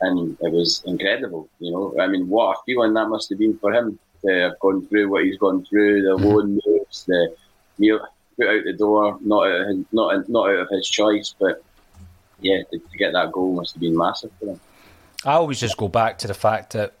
[0.00, 1.48] and it was incredible.
[1.58, 4.58] You know, I mean, what a feeling that must have been for him to have
[4.60, 6.24] gone through what he's gone through, the mm-hmm.
[6.24, 7.34] loan moves, the
[7.78, 8.06] you know,
[8.36, 11.62] put out the door, not out of his, not not out of his choice, but
[12.42, 14.60] yeah, to, to get that goal must have been massive for him.
[15.24, 16.94] I always just go back to the fact that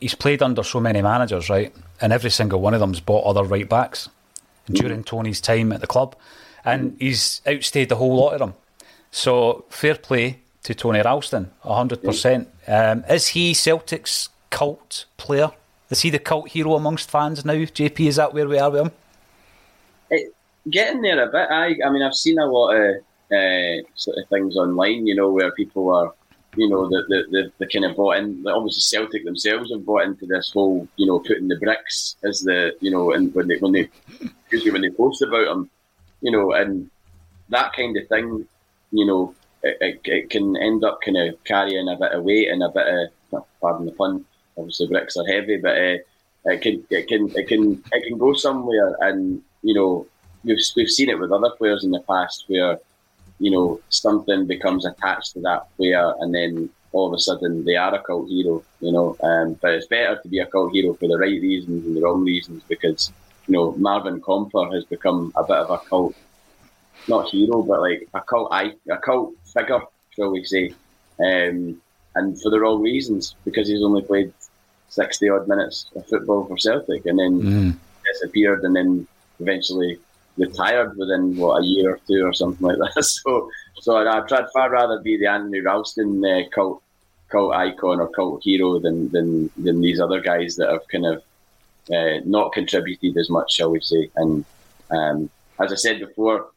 [0.00, 1.74] he's played under so many managers, right?
[2.00, 4.08] And every single one of them's bought other right backs
[4.68, 4.74] mm.
[4.74, 6.16] during Tony's time at the club,
[6.64, 7.00] and mm.
[7.00, 8.54] he's outstayed the whole lot of them.
[9.10, 12.06] So fair play to Tony Ralston, hundred mm.
[12.06, 12.48] percent.
[12.66, 15.50] Um, is he Celtic's cult player?
[15.90, 17.54] Is he the cult hero amongst fans now?
[17.54, 18.90] JP, is that where we are with him?
[20.10, 20.34] It,
[20.68, 21.48] getting there a bit.
[21.50, 22.96] I, I mean, I've seen a lot of
[23.32, 26.12] uh, sort of things online, you know, where people are,
[26.56, 28.44] you know, the the, the, the kind of bought in.
[28.46, 32.76] Obviously, Celtic themselves have bought into this whole, you know, putting the bricks as the,
[32.80, 33.88] you know, and when they when they,
[34.70, 35.70] when they post about them,
[36.20, 36.90] you know, and
[37.48, 38.46] that kind of thing,
[38.92, 42.50] you know, it, it, it can end up kind of carrying a bit of weight
[42.50, 44.24] and a bit of, pardon the pun,
[44.56, 45.98] obviously bricks are heavy, but uh,
[46.46, 50.06] it can it can it can it can go somewhere, and you know
[50.44, 52.78] we've we've seen it with other players in the past where
[53.38, 57.76] you know something becomes attached to that player, and then all of a sudden they
[57.76, 59.16] are a cult hero, you know.
[59.22, 62.02] Um, but it's better to be a cult hero for the right reasons and the
[62.02, 63.12] wrong reasons because
[63.46, 66.14] you know Marvin Compper has become a bit of a cult,
[67.08, 70.74] not hero, but like a cult a cult figure, shall we say.
[71.18, 71.80] Um,
[72.16, 74.32] and for the wrong reasons because he's only played
[74.88, 77.76] 60 odd minutes of football for Celtic and then mm.
[78.12, 79.06] disappeared and then
[79.40, 79.98] eventually
[80.36, 83.04] retired within what a year or two or something like that.
[83.04, 86.82] So, so I'd, I'd far rather be the Anthony Ralston uh, cult
[87.30, 91.22] cult icon or cult hero than than than these other guys that have kind of
[91.92, 94.10] uh, not contributed as much, shall we say?
[94.16, 94.44] And
[94.90, 96.50] um, as I said before,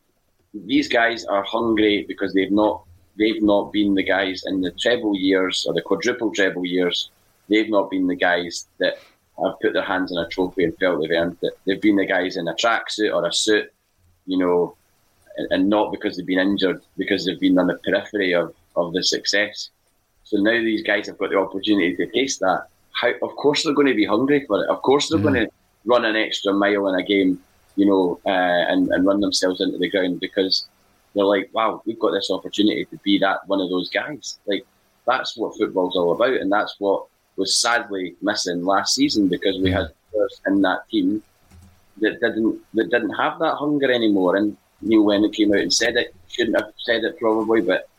[0.53, 2.83] these guys are hungry because they've not
[3.17, 7.09] they've not been the guys in the treble years or the quadruple treble years
[7.49, 8.97] they've not been the guys that
[9.43, 11.57] have put their hands on a trophy and felt they've earned it.
[11.65, 13.71] They've been the guys in a tracksuit or a suit,
[14.25, 14.75] you know,
[15.37, 18.93] and, and, not because they've been injured, because they've been on the periphery of, of
[18.93, 19.69] the success.
[20.23, 22.67] So now these guys have got the opportunity to taste that.
[22.93, 24.69] How, of course, they're going to be hungry for it.
[24.69, 25.23] Of course, they're mm.
[25.23, 25.51] going to
[25.85, 27.39] run an extra mile in a game,
[27.75, 30.65] you know, uh, and, and run themselves into the ground because
[31.13, 34.39] they're like, wow, we've got this opportunity to be that one of those guys.
[34.47, 34.65] Like,
[35.05, 37.05] that's what football's all about, and that's what
[37.37, 41.21] was sadly missing last season because we had players in that team
[42.01, 44.35] that didn't that didn't have that hunger anymore.
[44.35, 47.89] And Neil Lennon came out and said it, shouldn't have said it probably, but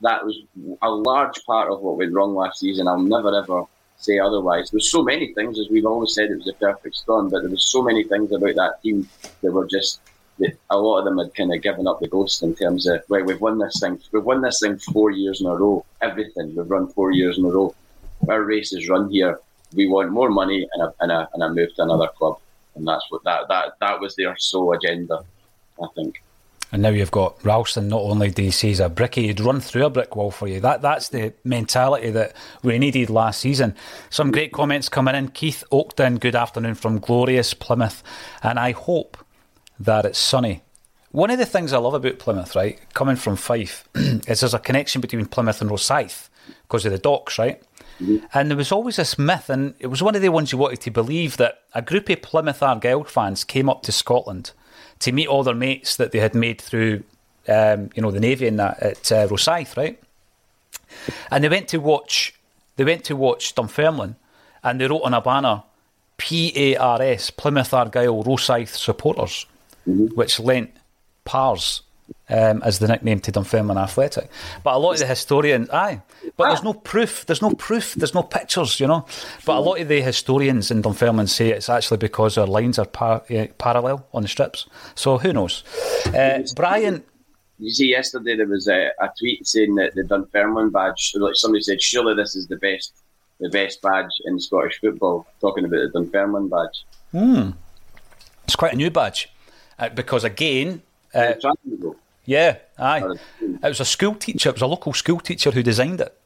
[0.00, 0.40] that was
[0.82, 2.88] a large part of what went wrong last season.
[2.88, 3.64] I'll never ever
[3.98, 4.70] say otherwise.
[4.70, 7.50] There's so many things, as we've always said, it was a perfect storm, but there
[7.50, 9.08] was so many things about that team
[9.42, 10.00] that were just
[10.70, 13.24] a lot of them had kind of given up the ghost in terms of well,
[13.24, 15.84] we've won this thing, we've won this thing four years in a row.
[16.00, 17.74] Everything we've run four years in a row.
[18.28, 19.38] Our race is run here.
[19.74, 22.38] We want more money and a, and a, and a move to another club,
[22.74, 25.22] and that's what that that that was their sole agenda,
[25.82, 26.22] I think.
[26.70, 27.88] And now you've got Ralston.
[27.88, 30.60] Not only you see he's a brickie, he'd run through a brick wall for you.
[30.60, 33.74] That that's the mentality that we needed last season.
[34.10, 35.28] Some great comments coming in.
[35.28, 38.02] Keith Oakton, good afternoon from glorious Plymouth,
[38.42, 39.16] and I hope
[39.80, 40.62] that it's sunny.
[41.10, 44.58] One of the things I love about Plymouth, right, coming from Fife, is there's a
[44.58, 46.28] connection between Plymouth and Rosyth
[46.62, 47.62] because of the docks, right?
[48.00, 48.26] Mm-hmm.
[48.32, 50.80] And there was always this myth, and it was one of the ones you wanted
[50.82, 54.52] to believe that a group of Plymouth Argyle fans came up to Scotland
[55.00, 57.02] to meet all their mates that they had made through,
[57.48, 60.00] um, you know, the navy and that at uh, Rosyth, right?
[61.30, 62.34] And they went to watch.
[62.76, 64.16] They went to watch Dunfermline,
[64.62, 65.62] and they wrote on a banner,
[66.16, 69.46] "PARS Plymouth Argyle Rosyth supporters."
[69.88, 70.14] mm-hmm.
[70.14, 70.70] which lent
[71.24, 71.82] PARS
[72.30, 74.30] um, as the nickname to Dunfermline Athletic.
[74.62, 76.02] But a lot of the historians, aye,
[76.36, 77.24] but there's no proof.
[77.26, 77.94] There's no proof.
[77.94, 79.06] There's no pictures, you know.
[79.44, 82.86] But a lot of the historians in Dunfermline say it's actually because our lines are
[82.86, 84.66] par- uh, parallel on the strips.
[84.94, 85.64] So who knows?
[86.06, 87.04] Uh, Brian.
[87.58, 91.62] You see, yesterday there was a, a, tweet saying that the Dunfermline badge, like somebody
[91.62, 92.92] said, surely this is the best,
[93.40, 95.26] the best badge in Scottish football.
[95.40, 96.84] Talking about the Dunfermline badge.
[97.10, 97.50] Hmm.
[98.44, 99.28] It's quite a new badge.
[99.76, 100.82] Uh, because again,
[101.14, 101.34] uh,
[102.24, 103.02] yeah, aye,
[103.40, 104.50] it was a school teacher.
[104.50, 106.18] It was a local school teacher who designed it,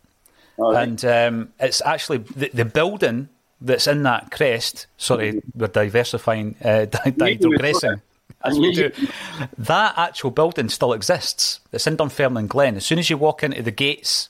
[0.59, 3.29] oh, and um, it's actually the, the, building
[3.61, 4.87] that's in that crest.
[4.97, 8.01] Sorry, we're diversifying, uh, digressing.
[8.45, 8.90] As we do.
[9.59, 11.61] That actual building still exists.
[11.71, 12.77] It's in Dunfermline Glen.
[12.77, 14.29] As soon as you walk into the gates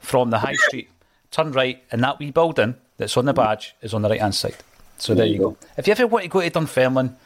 [0.00, 0.90] from the high street,
[1.30, 4.34] turn right, and that wee building that's on the badge is on the right hand
[4.34, 4.56] side.
[4.98, 5.50] So there, there you go.
[5.50, 5.56] go.
[5.76, 7.16] If you ever want to go to Dunfermline,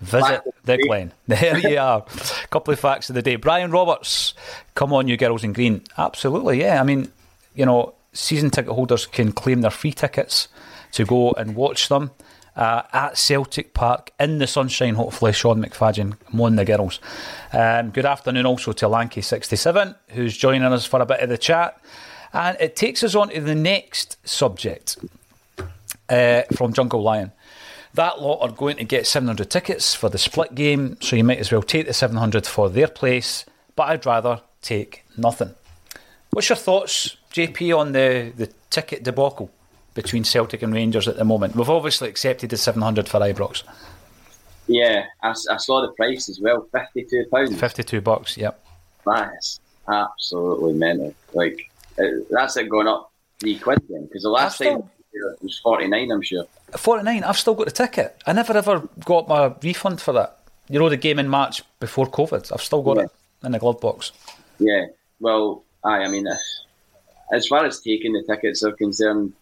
[0.00, 1.12] Visit the Glen.
[1.26, 2.04] There you are.
[2.44, 3.36] A couple of facts of the day.
[3.36, 4.34] Brian Roberts,
[4.74, 5.82] come on, you girls in green.
[5.96, 6.80] Absolutely, yeah.
[6.80, 7.12] I mean,
[7.54, 10.48] you know, season ticket holders can claim their free tickets
[10.92, 12.10] to go and watch them
[12.56, 15.32] uh, at Celtic Park in the sunshine, hopefully.
[15.32, 17.00] Sean McFadden, on the girls.
[17.52, 21.80] Um, good afternoon also to Lanky67, who's joining us for a bit of the chat.
[22.32, 24.98] And it takes us on to the next subject
[26.08, 27.32] uh, from Jungle Lion.
[27.94, 31.38] That lot are going to get 700 tickets for the split game, so you might
[31.38, 33.44] as well take the 700 for their place,
[33.76, 35.54] but I'd rather take nothing.
[36.30, 39.50] What's your thoughts, JP, on the, the ticket debacle
[39.92, 41.54] between Celtic and Rangers at the moment?
[41.54, 43.62] We've obviously accepted the 700 for Ibrox.
[44.68, 47.58] Yeah, I, I saw the price as well, £52.
[47.58, 48.64] 52 bucks, yep.
[49.04, 51.14] That is absolutely mental.
[51.34, 55.58] Like, uh, that's it going up three quid then, because the last time it was
[55.58, 56.46] 49 I'm sure.
[56.76, 58.22] 49, I've still got the ticket.
[58.26, 60.38] I never ever got my refund for that.
[60.68, 62.52] You know, the game in March before COVID.
[62.52, 63.04] I've still got yeah.
[63.04, 63.10] it
[63.44, 64.12] in the glove box.
[64.58, 64.86] Yeah,
[65.20, 66.26] well, aye, I mean,
[67.32, 69.32] as far as taking the tickets are concerned,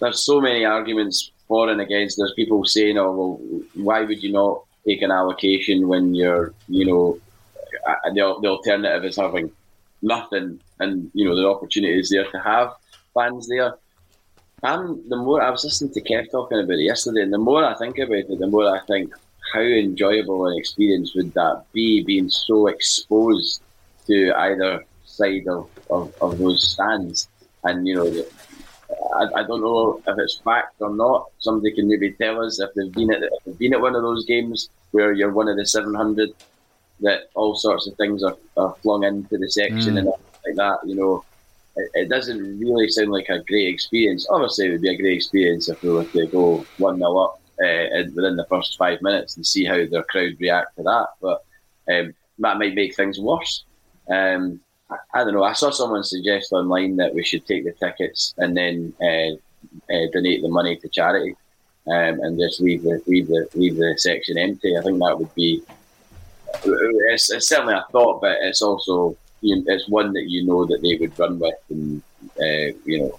[0.00, 2.18] there's so many arguments for and against.
[2.18, 6.84] There's people saying, oh, well, why would you not take an allocation when you're, you
[6.86, 7.18] know,
[8.04, 9.50] the, the alternative is having
[10.02, 12.72] nothing and, you know, the opportunity is there to have
[13.14, 13.74] fans there.
[14.62, 17.62] I'm the more I was listening to Kev talking about it yesterday, and the more
[17.64, 19.12] I think about it, the more I think
[19.52, 23.62] how enjoyable an experience would that be, being so exposed
[24.06, 27.28] to either side of, of, of those stands.
[27.64, 28.24] And you know,
[29.16, 31.26] I, I don't know if it's fact or not.
[31.38, 34.02] Somebody can maybe tell us if they've been at if they've been at one of
[34.02, 36.30] those games where you're one of the seven hundred
[37.00, 39.98] that all sorts of things are, are flung into the section mm.
[39.98, 40.78] and like that.
[40.86, 41.24] You know,
[41.76, 44.26] it, it, doesn't really sound like a great experience.
[44.30, 47.40] Obviously, it would be a great experience if we were to go 1 0 up
[47.62, 51.08] uh, within the first five minutes and see how their crowd react to that.
[51.20, 51.44] But
[51.92, 53.64] um, that might make things worse.
[54.10, 54.60] Um,
[54.90, 55.44] I, I, don't know.
[55.44, 59.34] I saw someone suggest online that we should take the tickets and then uh,
[59.92, 61.36] uh, donate the money to charity.
[61.88, 64.76] Um, and just leave the leave the leave the section empty.
[64.76, 65.62] I think that would be.
[66.64, 70.82] It's, it's certainly a thought, but it's also you it's one that you know that
[70.82, 72.02] they would run with and
[72.44, 73.12] uh, you know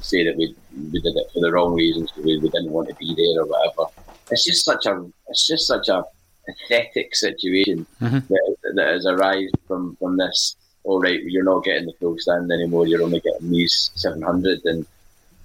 [0.00, 0.54] say that we
[0.92, 3.46] we did it for the wrong reasons we, we didn't want to be there or
[3.46, 3.84] whatever.
[4.30, 4.94] It's just such a
[5.28, 6.04] it's just such a
[6.46, 8.18] pathetic situation mm-hmm.
[8.28, 10.56] that, that has arisen from from this.
[10.84, 12.86] All right, you're not getting the full stand anymore.
[12.86, 14.86] You're only getting these seven hundred, and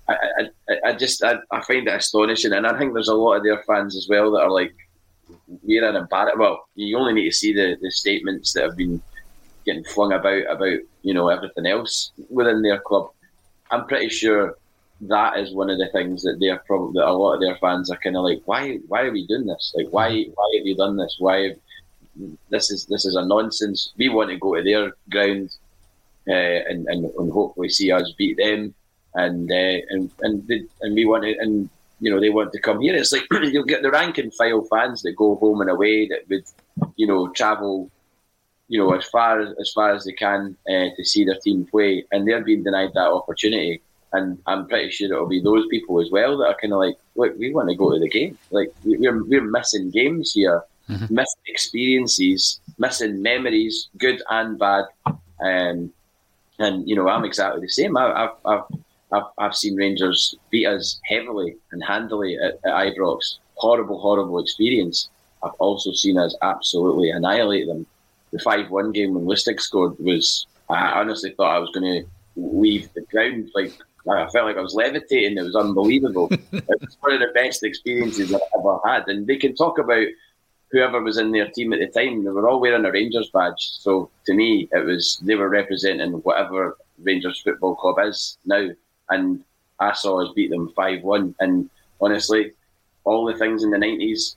[0.09, 0.15] I,
[0.69, 3.43] I, I just I, I find it astonishing, and I think there's a lot of
[3.43, 4.75] their fans as well that are like,
[5.63, 6.39] we're an embarrassment.
[6.39, 9.01] Well, you only need to see the, the statements that have been
[9.69, 13.11] getting flung about about you know everything else within their club.
[13.71, 14.57] I'm pretty sure
[15.01, 17.89] that is one of the things that they're probably that a lot of their fans
[17.89, 19.73] are kind of like, why why are we doing this?
[19.75, 21.15] Like why why have you done this?
[21.19, 21.57] Why have,
[22.49, 23.93] this is this is a nonsense.
[23.97, 25.55] We want to go to their ground
[26.27, 28.73] uh, and, and and hopefully see us beat them,
[29.15, 31.69] and uh, and and they, and we want to and
[32.01, 32.95] you know they want to come here.
[32.95, 36.27] It's like you'll get the rank and file fans that go home and away that
[36.29, 36.45] would
[36.95, 37.89] you know travel
[38.69, 41.65] you know as far as, as far as they can uh, to see their team
[41.65, 43.81] play, and they're being denied that opportunity.
[44.11, 46.97] And I'm pretty sure it'll be those people as well that are kind of like,
[47.15, 48.37] look, we want to go to the game.
[48.49, 51.13] Like we're we're missing games here mm-hmm.
[51.13, 54.85] missing experiences, missing memories, good and bad.
[55.05, 55.93] Um,
[56.59, 57.95] and you know, I'm exactly the same.
[57.95, 58.63] I, have I've,
[59.11, 63.37] I've, I've seen Rangers beat us heavily and handily at, at Ibrox.
[63.55, 65.09] Horrible, horrible experience.
[65.43, 67.85] I've also seen us absolutely annihilate them.
[68.31, 70.45] The five-one game when Lustig scored was.
[70.69, 73.49] I honestly thought I was going to leave the ground.
[73.55, 73.73] Like
[74.07, 75.37] I felt like I was levitating.
[75.37, 76.27] It was unbelievable.
[76.51, 79.07] it was one of the best experiences I've ever had.
[79.07, 80.05] And they can talk about
[80.71, 83.71] whoever was in their team at the time, they were all wearing a Rangers badge.
[83.79, 88.69] So to me, it was they were representing whatever Rangers Football Club is now.
[89.09, 89.43] And
[89.79, 91.35] I saw us beat them five one.
[91.39, 91.69] And
[91.99, 92.51] honestly,
[93.03, 94.35] all the things in the nineties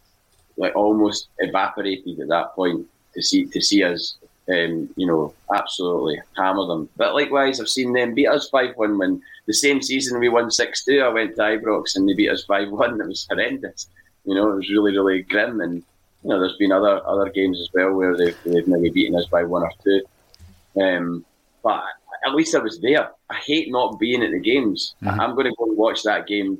[0.57, 4.17] like almost evaporated at that point to see to see us
[4.49, 6.89] um, you know, absolutely hammer them.
[6.97, 10.51] But likewise, I've seen them beat us 5 1 when the same season we won
[10.51, 11.01] 6 2.
[11.01, 13.01] I went to Ibrox and they beat us 5 1.
[13.01, 13.89] It was horrendous.
[14.25, 15.61] You know, it was really, really grim.
[15.61, 15.83] And
[16.23, 19.27] you know, there's been other other games as well where they've, they've maybe beaten us
[19.27, 20.03] by one or two.
[20.81, 21.25] Um,
[21.63, 21.83] but
[22.25, 23.11] at least I was there.
[23.31, 24.95] I hate not being at the games.
[25.03, 25.21] Mm-hmm.
[25.21, 26.59] I'm going to go and watch that game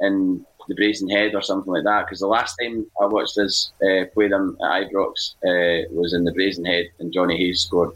[0.00, 3.72] in the Brazen Head or something like that because the last time I watched us
[3.82, 7.92] uh, play them at Ibrox uh, was in the Brazen Head and Jonny Hayes scored,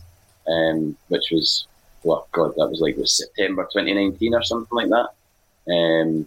[0.49, 1.67] um, which was
[2.03, 5.73] what God that was like was September 2019 or something like that.
[5.73, 6.27] Um,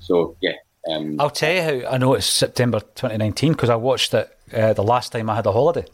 [0.00, 0.54] so yeah,
[0.90, 4.72] um, I'll tell you how I know it's September 2019 because I watched it uh,
[4.72, 5.86] the last time I had a holiday.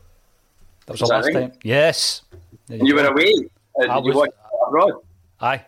[0.86, 1.34] That was, the last right?
[1.34, 1.52] time.
[1.62, 2.22] Yes.
[2.68, 3.32] You, you were away.
[3.78, 4.30] Uh, did was, you watch
[4.66, 4.92] abroad?
[5.40, 5.64] Aye.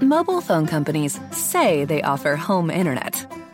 [0.00, 3.26] Mobile phone companies say they offer home internet.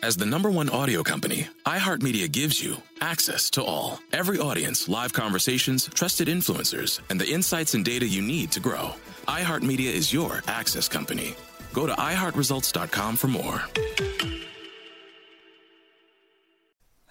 [0.00, 5.12] As the number one audio company, iHeartMedia gives you access to all, every audience, live
[5.12, 8.90] conversations, trusted influencers, and the insights and data you need to grow.
[9.28, 11.34] iHeartMedia is your access company.
[11.72, 13.62] Go to iHeartResults.com for more.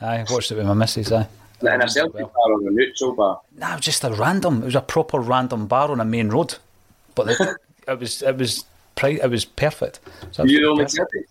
[0.02, 1.12] I watched it with my missus.
[1.12, 1.28] Aye.
[1.62, 2.32] And a Celtic well.
[2.36, 3.42] bar or a neutral bar?
[3.58, 4.64] No, just a random.
[4.64, 6.56] It was a proper random bar on a main road,
[7.14, 7.58] but the,
[7.88, 8.66] it was it was
[9.04, 10.00] it was perfect.
[10.32, 11.28] So you know Celtic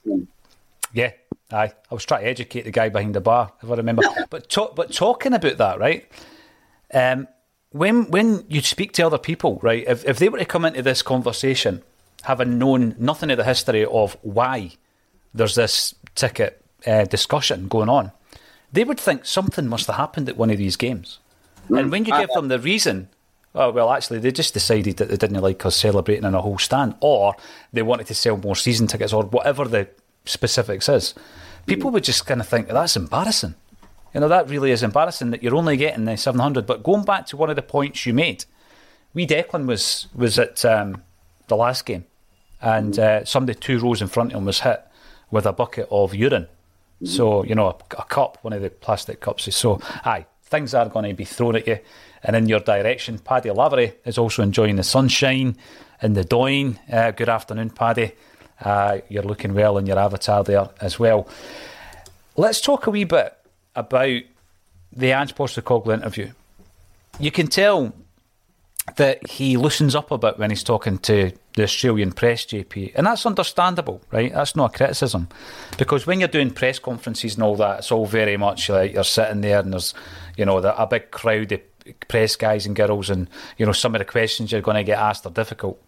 [0.92, 1.11] Yeah,
[1.53, 1.72] aye.
[1.90, 4.03] I was trying to educate the guy behind the bar, if I remember.
[4.30, 6.11] but talk, but talking about that, right?
[6.92, 7.28] Um,
[7.70, 9.84] when when you speak to other people, right?
[9.86, 11.82] If if they were to come into this conversation,
[12.22, 14.72] having known nothing of the history of why
[15.32, 18.12] there's this ticket uh, discussion going on,
[18.72, 21.18] they would think something must have happened at one of these games.
[21.68, 21.78] Mm.
[21.78, 23.09] And when you give them the reason,
[23.55, 26.59] oh, well, actually, they just decided that they didn't like us celebrating in a whole
[26.59, 27.34] stand, or
[27.72, 29.88] they wanted to sell more season tickets, or whatever the
[30.25, 31.14] specifics is,
[31.66, 33.55] people would just kind of think that's embarrassing.
[34.14, 36.66] You know, that really is embarrassing that you're only getting the 700.
[36.66, 38.45] But going back to one of the points you made,
[39.14, 41.03] we Declan was was at um,
[41.49, 42.07] the last game,
[42.61, 44.85] and uh, somebody two rows in front of him was hit
[45.31, 46.49] with a bucket of urine
[47.05, 49.55] so, you know, a, a, cup, one of the plastic cups.
[49.55, 51.79] So, aye, things are going to be thrown at you
[52.23, 53.18] and in your direction.
[53.18, 55.57] Paddy Lavery is also enjoying the sunshine
[56.03, 56.79] in the Doyne.
[56.93, 58.12] Uh, good afternoon, Paddy.
[58.61, 61.29] Uh, you're looking well in your avatar there as well.
[62.37, 63.37] Let's talk a wee bit
[63.75, 64.23] about
[64.93, 66.31] the Ange Postecoglou interview.
[67.19, 67.93] You can tell
[68.97, 73.07] that he loosens up a bit when he's talking to the Australian press, JP, and
[73.07, 74.33] that's understandable, right?
[74.33, 75.29] That's not a criticism,
[75.79, 79.05] because when you're doing press conferences and all that, it's all very much like you're
[79.05, 79.95] sitting there and there's,
[80.37, 81.61] you know, a big crowd of
[82.09, 84.99] press guys and girls, and you know some of the questions you're going to get
[84.99, 85.81] asked are difficult,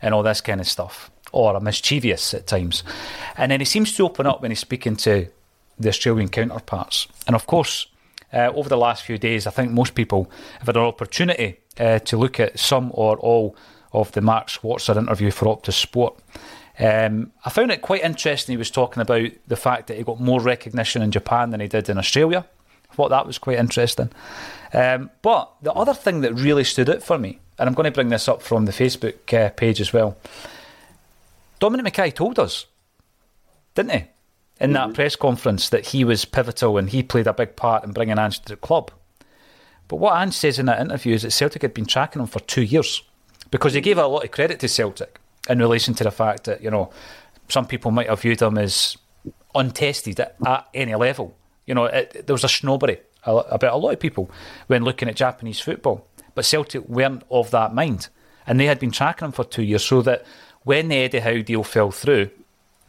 [0.00, 2.82] and all this kind of stuff, or mischievous at times,
[3.36, 5.28] and then he seems to open up when he's speaking to
[5.78, 7.86] the Australian counterparts, and of course.
[8.30, 11.98] Uh, over the last few days, I think most people have had an opportunity uh,
[12.00, 13.56] to look at some or all
[13.92, 16.18] of the Mark Schwarzer interview for Optus Sport.
[16.78, 18.52] Um, I found it quite interesting.
[18.52, 21.68] He was talking about the fact that he got more recognition in Japan than he
[21.68, 22.46] did in Australia.
[22.90, 24.10] I thought that was quite interesting.
[24.72, 27.90] Um, but the other thing that really stood out for me, and I'm going to
[27.90, 30.16] bring this up from the Facebook uh, page as well.
[31.58, 32.66] Dominic Mackay told us,
[33.74, 34.04] didn't he,
[34.60, 34.94] in that mm-hmm.
[34.94, 38.40] press conference that he was pivotal and he played a big part in bringing Ange
[38.40, 38.90] to the club.
[39.86, 42.40] But what Ange says in that interview is that Celtic had been tracking him for
[42.40, 43.02] two years
[43.50, 46.62] because he gave a lot of credit to Celtic in relation to the fact that,
[46.62, 46.90] you know,
[47.48, 48.96] some people might have viewed him as
[49.54, 51.34] untested at, at any level.
[51.66, 54.30] You know, it, there was a snobbery about a lot of people
[54.66, 56.06] when looking at Japanese football.
[56.34, 58.08] But Celtic weren't of that mind.
[58.46, 60.24] And they had been tracking him for two years so that
[60.64, 62.30] when the Eddie Howe deal fell through,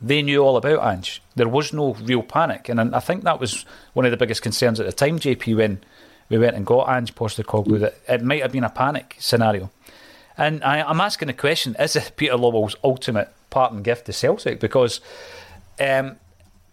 [0.02, 1.22] they knew all about Ange.
[1.36, 2.70] There was no real panic.
[2.70, 5.82] And I think that was one of the biggest concerns at the time, JP, when
[6.30, 9.70] we went and got Ange Postecoglou, that it might have been a panic scenario.
[10.38, 14.62] And I, am asking the question: Is Peter Lawwell's ultimate parting gift to Celtic?
[14.62, 15.02] Because
[15.82, 16.16] um,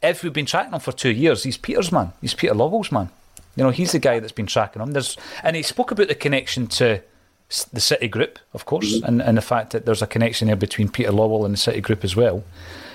[0.02, 2.12] if we've been tracking him for two years, he's Peter's man.
[2.20, 3.10] He's Peter Lawwell's man.
[3.56, 4.92] You know, he's the guy that's been tracking him.
[4.92, 7.02] There's, and he spoke about the connection to
[7.72, 9.06] the City Group, of course, mm-hmm.
[9.06, 11.80] and, and the fact that there's a connection there between Peter Lawwell and the City
[11.80, 12.42] Group as well.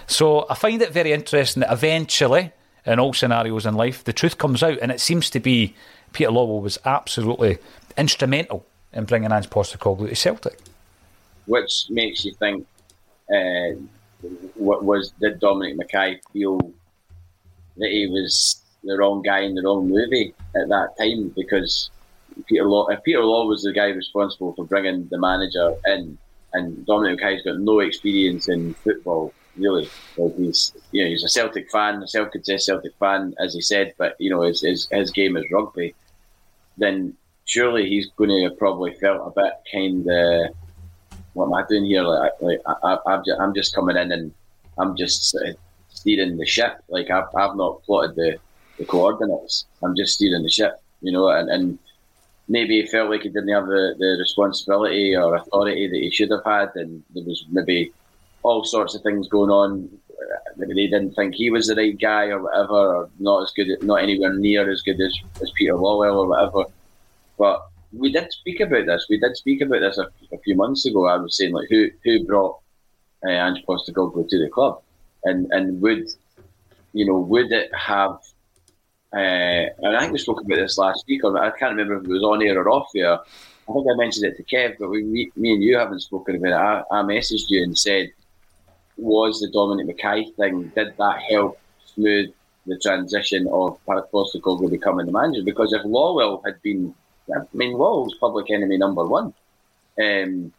[0.07, 2.51] So I find it very interesting that eventually,
[2.85, 5.73] in all scenarios in life, the truth comes out, and it seems to be
[6.11, 7.59] Peter Lawwell was absolutely
[7.97, 10.57] instrumental in bringing Ange Postecoglou to Celtic.
[11.45, 12.67] Which makes you think,
[13.33, 13.79] uh,
[14.55, 16.59] what was did Dominic Mackay feel
[17.77, 21.29] that he was the wrong guy in the wrong movie at that time?
[21.29, 21.89] Because
[22.47, 26.17] Peter Law, if Peter Law was the guy responsible for bringing the manager in,
[26.53, 29.89] and Dominic Mackay's got no experience in football, really.
[30.17, 33.93] Like he's, you know, he's a Celtic fan, a Celtic Celtic fan, as he said,
[33.97, 35.95] but you know, his, his his game is rugby.
[36.77, 37.15] Then
[37.45, 40.55] surely he's going to have probably felt a bit kind of,
[41.33, 42.03] what am I doing here?
[42.03, 44.33] Like, like I, am just, I'm just coming in and
[44.77, 45.35] I'm just
[45.89, 46.77] steering the ship.
[46.89, 48.37] Like I've, I've not plotted the,
[48.77, 49.65] the coordinates.
[49.83, 51.79] I'm just steering the ship, you know, and, and
[52.51, 56.31] maybe he felt like he didn't have the, the responsibility or authority that he should
[56.31, 57.93] have had, and there was maybe
[58.43, 59.89] all sorts of things going on.
[60.57, 63.69] Maybe they didn't think he was the right guy or whatever, or not as good,
[63.81, 66.65] not anywhere near as good as, as Peter Lawwell or whatever.
[67.37, 69.07] But we did speak about this.
[69.09, 71.07] We did speak about this a, a few months ago.
[71.07, 72.59] I was saying like who who brought
[73.25, 74.81] uh, Ange Postecoglou to the club,
[75.23, 76.07] and and would
[76.93, 78.19] you know would it have?
[79.13, 82.03] Uh, and I think we spoke about this last week, or I can't remember if
[82.03, 83.19] it was on air or off air.
[83.69, 86.35] I think I mentioned it to Kev, but we, me, me and you haven't spoken
[86.35, 86.87] about it.
[86.91, 88.11] I, I messaged you and said,
[88.97, 92.31] was the Dominic Mackay thing, did that help smooth
[92.67, 95.43] the transition of Postecoglou becoming the manager?
[95.43, 96.93] Because if Lawwell had been
[97.33, 99.33] I mean, Lawwell's public enemy number one
[100.01, 100.53] um,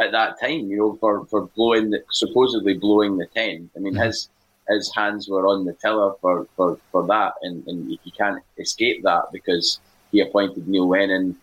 [0.00, 0.70] at that time.
[0.70, 3.70] You know, for for blowing the, supposedly blowing the ten.
[3.76, 4.04] I mean, mm-hmm.
[4.04, 4.28] his
[4.68, 9.02] his hands were on the tiller for, for, for that, and, and you can't escape
[9.02, 9.80] that because
[10.12, 11.36] he appointed Neil Lennon.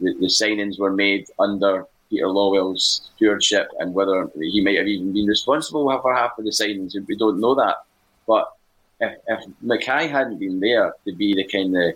[0.00, 5.12] The, the signings were made under Peter Lawwell's stewardship, and whether he might have even
[5.12, 7.76] been responsible for half of the signings, we don't know that.
[8.26, 8.52] But
[9.00, 11.94] if, if Mackay hadn't been there to be the kind of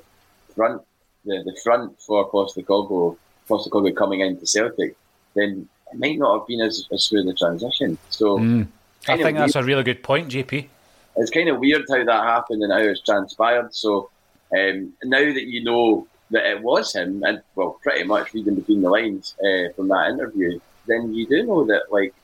[0.54, 0.82] front
[1.24, 3.16] the, the front for Postecoglou,
[3.48, 4.96] Postecoglou coming into Celtic,
[5.34, 7.98] then it might not have been as, as smooth a transition.
[8.10, 8.66] So mm.
[9.08, 10.68] I think that's a really good point, JP.
[11.16, 13.74] It's kind of weird how that happened and how it's transpired.
[13.74, 14.10] So
[14.56, 18.82] um, now that you know that it was him, and well, pretty much reading between
[18.82, 22.14] the lines uh, from that interview, then you do know that like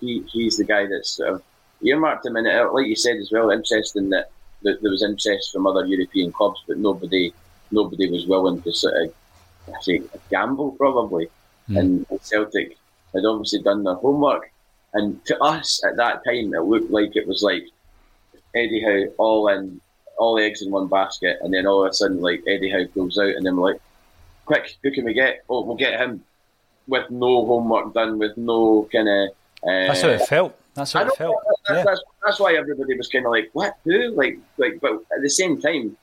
[0.00, 1.42] he he's the guy that's sort of
[1.82, 2.36] earmarked him.
[2.36, 4.30] And it, like you said as well, interesting that,
[4.62, 7.32] that there was interest from other European clubs, but nobody
[7.70, 9.14] nobody was willing to sort of
[9.74, 11.28] I say gamble probably.
[11.68, 11.78] Mm.
[12.10, 12.76] And Celtic
[13.14, 14.52] had obviously done their homework.
[14.96, 17.66] And to us at that time, it looked like it was like
[18.54, 19.78] Eddie Howe all in,
[20.18, 23.18] all eggs in one basket, and then all of a sudden, like Eddie Howe goes
[23.18, 23.80] out, and then we're like,
[24.46, 25.44] quick, who can we get?
[25.50, 26.24] Oh, we'll get him
[26.88, 29.28] with no homework done, with no kind of.
[29.62, 30.58] Uh, that's how it felt.
[30.72, 31.36] That's how it felt.
[31.46, 31.84] That's, yeah.
[31.84, 33.74] that's, that's, why everybody was kind of like, what?
[33.84, 34.12] Who?
[34.12, 35.94] Like, like, but at the same time,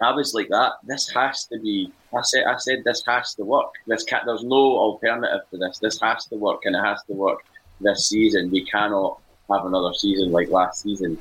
[0.00, 0.74] I was like that.
[0.84, 1.90] This has to be.
[2.16, 2.44] I said.
[2.44, 3.72] I said this has to work.
[3.88, 5.80] This can, There's no alternative to this.
[5.80, 7.40] This has to work, and it has to work
[7.80, 8.50] this season.
[8.50, 9.20] We cannot
[9.50, 11.18] have another season like last season.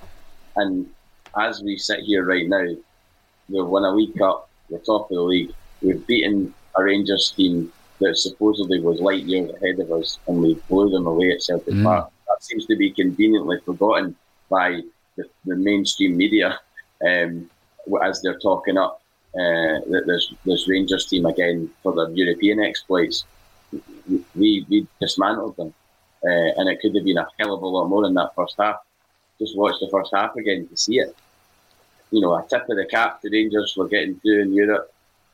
[0.55, 0.87] And
[1.39, 2.65] as we sit here right now,
[3.49, 4.49] we've won a League Cup.
[4.69, 5.51] We're top of the league.
[5.81, 10.55] We've beaten a Rangers team that supposedly was light years ahead of us, and we
[10.69, 11.83] blew them away at Celtic mm.
[11.83, 12.11] Park.
[12.27, 14.15] That seems to be conveniently forgotten
[14.49, 14.81] by
[15.15, 16.59] the, the mainstream media.
[17.07, 17.49] Um,
[18.03, 19.01] as they're talking up
[19.33, 23.25] uh, this this Rangers team again for their European exploits,
[24.35, 25.73] we we dismantled them.
[26.27, 28.55] Uh, and it could have been a hell of a lot more in that first
[28.59, 28.77] half.
[29.39, 31.15] Just watch the first half again to see it.
[32.11, 34.91] You know, a tip of the cap to Rangers for getting through in Europe.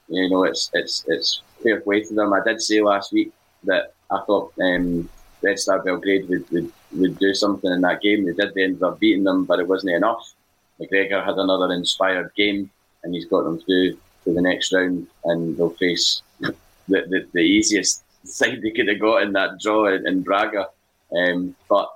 [0.08, 2.34] You know, it's it's it's fair play to them.
[2.34, 3.32] I did say last week
[3.64, 5.10] that I thought um,
[5.42, 8.26] Red Star Belgrade would, would, would do something in that game.
[8.26, 8.54] They did.
[8.54, 10.34] They ended up beating them, but it wasn't enough.
[10.80, 12.70] McGregor had another inspired game,
[13.04, 16.56] and he's got them through to the next round, and they'll face the,
[16.88, 20.68] the, the easiest side they could have got in that draw in, in Braga.
[21.18, 21.90] Um, but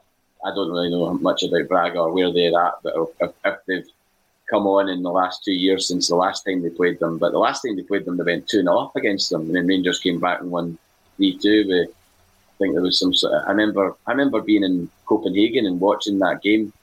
[0.45, 3.87] I don't really know much about Braga or where they're at, but if, if they've
[4.49, 7.17] come on in the last two years since the last time they played them.
[7.17, 9.55] But the last time they played them, they went 2 0 up against them, and
[9.55, 10.77] then Rangers came back and won
[11.17, 11.87] 3 2.
[11.87, 15.79] I think there was some sort of, I remember I remember being in Copenhagen and
[15.79, 16.73] watching that game,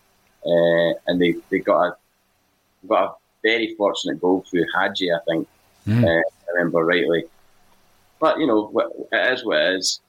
[0.47, 1.97] uh, and they, they got a
[2.87, 5.49] got a very fortunate goal through Hagi, I think.
[5.87, 6.05] Mm.
[6.05, 7.25] Uh, I remember rightly.
[8.21, 8.71] But you know,
[9.13, 10.01] it is what it is.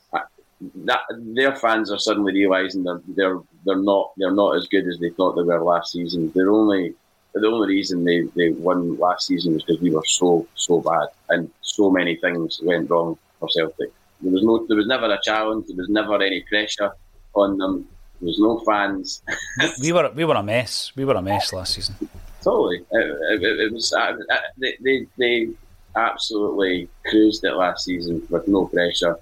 [0.62, 4.98] That their fans are suddenly realizing they're they're they're not they're not as good as
[5.00, 6.32] they thought they were last season.
[6.34, 6.96] They're only
[7.34, 11.08] the only reason they, they won last season was because we were so so bad
[11.30, 13.92] and so many things went wrong for Celtic.
[14.22, 15.68] There was no, there was never a challenge.
[15.68, 16.92] There was never any pressure
[17.34, 17.88] on them.
[18.22, 19.22] There was no fans.
[19.82, 20.94] we were we were a mess.
[20.96, 21.96] We were a mess last season.
[22.42, 23.92] Totally, it, it, it was.
[23.92, 25.50] Uh, uh, they, they they
[25.96, 29.18] absolutely cruised it last season with no pressure.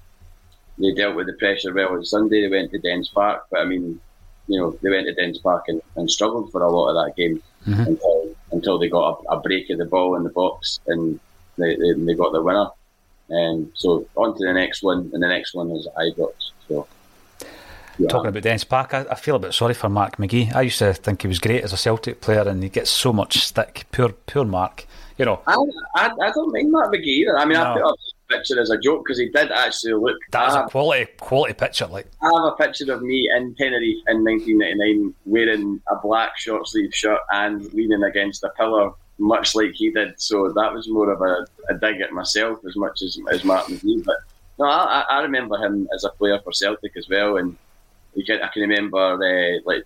[0.83, 2.41] They dealt with the pressure well on Sunday.
[2.41, 4.01] They went to Dens Park, but I mean,
[4.47, 7.15] you know, they went to Dens Park and, and struggled for a lot of that
[7.15, 7.83] game mm-hmm.
[7.83, 11.19] until until they got a, a, break of the ball in the box and
[11.57, 12.67] they, they, they got the winner.
[13.29, 16.51] And so on to the next one, and the next one is Ibrox.
[16.67, 16.85] So.
[17.97, 18.09] Yeah.
[18.09, 20.53] Talking about Dens Park, I, I, feel a bit sorry for Mark McGhee.
[20.53, 23.13] I used to think he was great as a Celtic player, and he gets so
[23.13, 23.85] much stick.
[23.91, 24.85] Poor, poor Mark.
[25.17, 25.55] You know, I,
[25.95, 27.37] I, I don't mind Mark McGhee either.
[27.37, 27.63] I mean, no.
[27.63, 30.17] I put up this picture as a joke because he did actually look.
[30.31, 31.87] That's a quality, quality picture.
[31.87, 36.67] Like I have a picture of me in Tenerife in 1999 wearing a black short
[36.67, 40.19] sleeve shirt and leaning against a pillar much like he did.
[40.19, 43.77] So that was more of a, a dig at myself as much as as Martin
[43.77, 44.03] McGhee.
[44.03, 44.17] But
[44.59, 47.57] no, I, I remember him as a player for Celtic as well, and
[48.25, 49.83] can, I can remember the like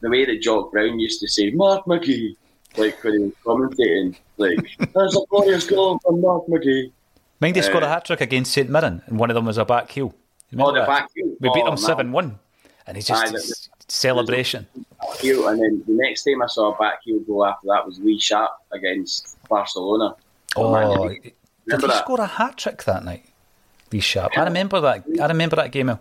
[0.00, 2.36] the way that Jock Brown used to say Mark McGhee,
[2.76, 4.58] like when he was commentating, like
[4.94, 6.92] there's a glorious goal from Mark McGhee.
[7.40, 9.58] Mind he uh, scored a hat trick against St Mirren, and one of them was
[9.58, 10.14] a back heel.
[10.58, 11.34] Oh, the back heel.
[11.40, 12.38] We beat oh, them seven one,
[12.86, 14.66] and he just celebration.
[15.20, 17.98] Heel, and then the next time I saw a back heel go after that was
[18.00, 20.16] Lee Sharpe against Barcelona.
[20.56, 22.04] Oh, did he that?
[22.04, 23.24] score a hat trick that night?
[23.92, 24.36] Lee Sharpe.
[24.36, 25.04] I remember that.
[25.20, 25.96] I remember that game.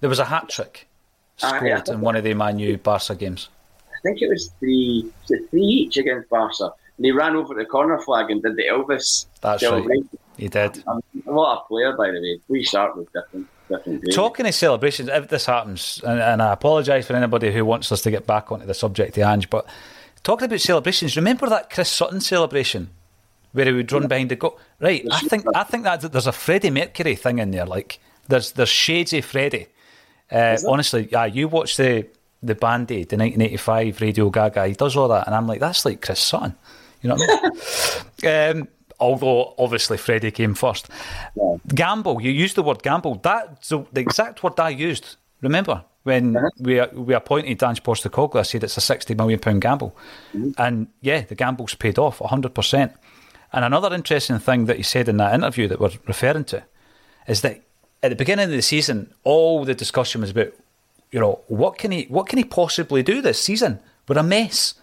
[0.00, 0.88] There was a hat trick
[1.36, 3.48] scored yeah, in one of the Manu Barca games.
[3.88, 5.10] I think it was three.
[5.28, 6.72] Three each against Barca?
[6.96, 9.26] And he ran over the corner flag and did the Elvis.
[9.40, 9.86] That's right.
[10.36, 10.82] He did.
[10.86, 12.40] Um, what a player, by the way.
[12.48, 13.48] We Sharpe with different.
[14.12, 18.02] Talking of celebrations, if this happens, and, and I apologise for anybody who wants us
[18.02, 19.66] to get back onto the subject of Ange, but
[20.22, 22.90] talking about celebrations, remember that Chris Sutton celebration
[23.52, 24.58] where he would run behind the goal?
[24.80, 27.66] Right, I think I think that there's a Freddie Mercury thing in there.
[27.66, 29.68] Like there's there's shades of Freddie.
[30.30, 32.06] Uh, honestly, yeah, you watch the
[32.42, 35.84] the Band Aid, the 1985 Radio Gaga, he does all that, and I'm like, that's
[35.84, 36.54] like Chris Sutton.
[37.00, 37.54] You know what
[38.22, 38.60] I mean?
[38.62, 38.68] um,
[39.02, 40.88] although obviously Freddie came first.
[41.36, 41.56] Yeah.
[41.74, 43.16] Gamble, you used the word gamble.
[43.16, 45.16] That's the exact word I used.
[45.42, 46.48] Remember when uh-huh.
[46.60, 49.96] we we appointed Ange Postecoglou, I said it's a sixty million pound gamble,
[50.32, 50.50] mm-hmm.
[50.56, 52.92] and yeah, the gamble's paid off hundred percent.
[53.52, 56.62] And another interesting thing that he said in that interview that we're referring to
[57.28, 57.60] is that
[58.02, 60.52] at the beginning of the season, all the discussion was about,
[61.10, 63.80] you know, what can he what can he possibly do this season?
[64.08, 64.74] We're a mess.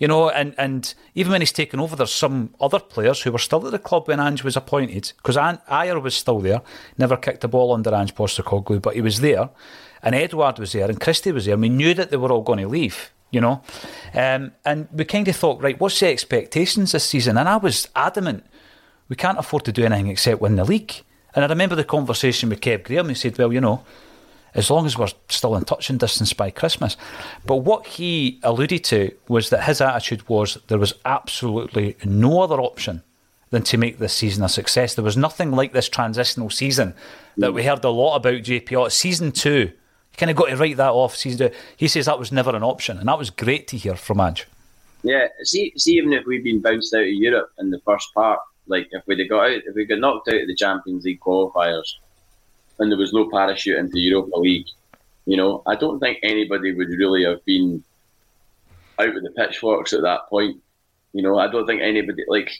[0.00, 3.38] You know, and, and even when he's taken over, there's some other players who were
[3.38, 6.62] still at the club when Ange was appointed, because Ajer was still there,
[6.96, 9.50] never kicked a ball under Ange Postecoglou, but he was there,
[10.02, 12.40] and Edouard was there, and Christie was there, and we knew that they were all
[12.40, 13.62] going to leave, you know.
[14.14, 17.36] Um, and we kind of thought, right, what's the expectations this season?
[17.36, 18.46] And I was adamant,
[19.10, 20.94] we can't afford to do anything except win the league.
[21.34, 23.84] And I remember the conversation with Kev Graham, he said, well, you know,
[24.54, 26.96] as long as we're still in touching distance by Christmas.
[27.46, 32.60] But what he alluded to was that his attitude was there was absolutely no other
[32.60, 33.02] option
[33.50, 34.94] than to make this season a success.
[34.94, 36.94] There was nothing like this transitional season
[37.36, 38.90] that we heard a lot about JPO.
[38.92, 41.16] Season two, you kind of got to write that off.
[41.16, 43.96] Season two, he says that was never an option, and that was great to hear
[43.96, 44.46] from Ange.
[45.02, 48.38] Yeah, see, see, even if we'd been bounced out of Europe in the first part,
[48.66, 51.94] like if we'd got out, if we got knocked out of the Champions League qualifiers,
[52.80, 54.66] and there was no parachute into Europa League,
[55.26, 57.84] you know, I don't think anybody would really have been
[58.98, 60.60] out with the pitchforks at that point.
[61.12, 62.50] You know, I don't think anybody like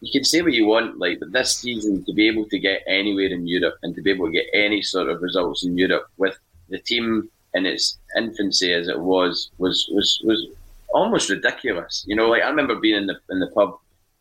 [0.00, 2.82] you can say what you want, like, but this season to be able to get
[2.86, 6.08] anywhere in Europe and to be able to get any sort of results in Europe
[6.18, 6.38] with
[6.68, 10.46] the team in its infancy as it was was was was
[10.90, 12.04] almost ridiculous.
[12.06, 13.78] You know, like I remember being in the in the pub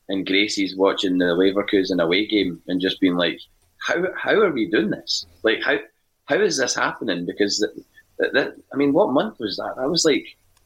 [0.09, 3.39] in Gracie's watching the Leverkusen away game and just being like,
[3.85, 5.25] how how are we doing this?
[5.43, 5.77] Like how
[6.25, 7.25] how is this happening?
[7.25, 7.73] Because that,
[8.19, 9.75] that, that I mean, what month was that?
[9.77, 10.25] That was like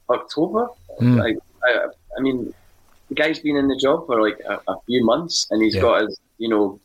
[0.09, 0.67] October.
[1.01, 1.17] Mm.
[1.23, 2.53] Like, I, I mean,
[3.09, 5.81] the guy's been in the job for like a, a few months, and he's Yeah.
[5.81, 6.79] got his, you know,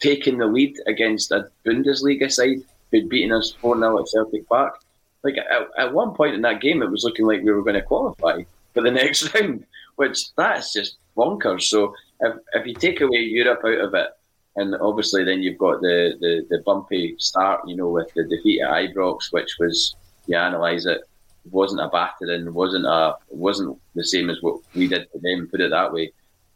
[0.00, 2.58] taking the lead against a Bundesliga side
[2.90, 4.74] who'd beaten us 4 0 at Celtic Park.
[5.22, 7.80] Like at, at one point in that game, it was looking like we were going
[7.80, 8.42] to qualify
[8.74, 9.64] for the next round,
[9.96, 11.62] which that's just bonkers.
[11.62, 14.08] So if, if you take away Europe out of it,
[14.56, 18.62] and obviously then you've got the, the, the bumpy start, you know, with the defeat
[18.62, 19.96] at Ibrox, which was,
[20.26, 21.02] you analyse it,
[21.50, 25.60] wasn't a battering, wasn't a wasn't the same as what we did to them, put
[25.60, 26.12] it that way.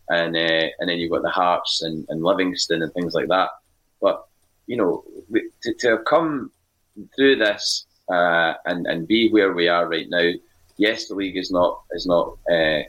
[0.09, 3.51] And uh, and then you've got the Hearts and, and Livingston and things like that.
[4.01, 4.25] But
[4.67, 5.05] you know,
[5.63, 6.51] to, to have come
[7.15, 10.31] through this uh, and and be where we are right now,
[10.77, 12.81] yes, the league is not is not uh,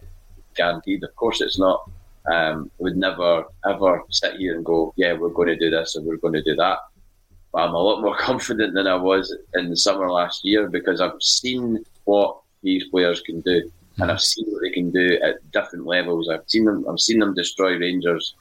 [0.56, 1.04] guaranteed.
[1.04, 1.90] Of course, it's not.
[2.32, 6.06] Um, would never ever sit here and go, yeah, we're going to do this and
[6.06, 6.80] we're going to do that.
[7.52, 11.02] But I'm a lot more confident than I was in the summer last year because
[11.02, 15.50] I've seen what these players can do, and I've seen what they can do at
[15.52, 16.30] different levels.
[16.30, 16.86] I've seen them.
[16.90, 18.36] I've seen them destroy Rangers.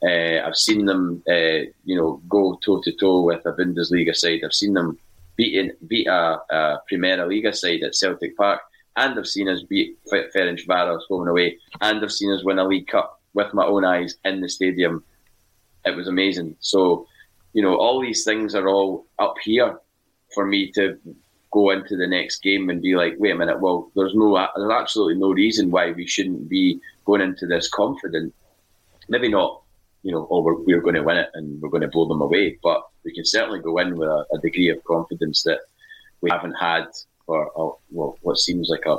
[0.00, 4.42] Uh, I've seen them, uh, you know, go toe to toe with a Bundesliga side.
[4.44, 4.96] I've seen them
[5.36, 8.60] beating beat a, a Primera Liga side at Celtic Park,
[8.98, 12.58] and I've seen us beat Fe- Ferencváros home and away, and I've seen us win
[12.58, 15.04] a League Cup with my own eyes in the stadium.
[15.84, 16.56] It was amazing.
[16.60, 17.06] So,
[17.52, 19.78] you know, all these things are all up here
[20.34, 20.98] for me to
[21.50, 24.70] go into the next game and be like, wait a minute, well, there's no, there's
[24.70, 28.34] absolutely no reason why we shouldn't be going into this confident.
[29.08, 29.62] Maybe not,
[30.02, 32.20] you know, oh, we're, we're going to win it and we're going to blow them
[32.20, 35.60] away, but we can certainly go in with a, a degree of confidence that
[36.20, 36.86] we haven't had
[37.28, 37.64] for, a,
[37.94, 38.96] well, what seems like a,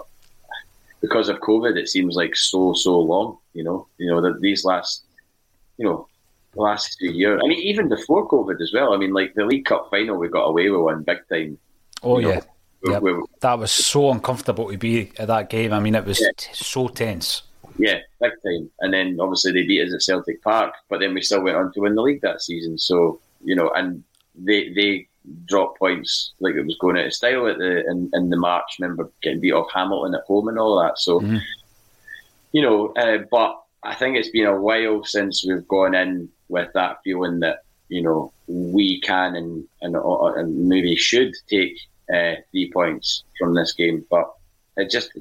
[1.02, 4.64] because of COVID, it seems like so, so long, you know, you know, that these
[4.64, 5.04] last,
[5.78, 6.08] you know,
[6.54, 7.42] the last few years.
[7.44, 8.94] I mean, even before COVID as well.
[8.94, 11.58] I mean, like the League Cup final, we got away with one big time.
[12.04, 12.42] Oh You know,
[12.88, 15.74] yeah, we- we- that was so uncomfortable to be at that game.
[15.74, 16.30] I mean, it was Yeah.
[16.38, 17.44] t- so tense.
[17.78, 18.70] Yeah, big time.
[18.82, 21.72] And then obviously they beat us at Celtic Park, but then we still went on
[21.74, 22.78] to win the league that season.
[22.78, 24.04] So you know, and
[24.36, 25.08] they they
[25.46, 28.78] dropped points like it was going out of style at the in, in the March.
[28.80, 30.98] Remember getting beat off Hamilton at home and all that.
[31.00, 31.42] So Mhm.
[32.52, 36.72] you know, uh, but I think it's been a while since we've gone in with
[36.74, 37.60] that feeling that
[37.90, 41.78] you know we can and and, uh, and maybe should take
[42.14, 44.32] uh, three points from this game, but
[44.78, 45.12] it just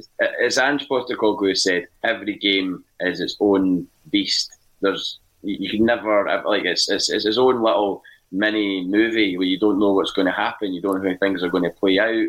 [0.41, 4.51] as Ange Postecoglou said, every game is its own beast.
[4.81, 9.59] There's you can never like it's it's, it's his own little mini movie where you
[9.59, 11.99] don't know what's going to happen, you don't know how things are going to play
[11.99, 12.29] out.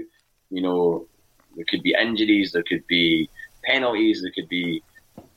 [0.51, 1.07] You know,
[1.55, 3.29] there could be injuries, there could be
[3.63, 4.81] penalties, there could be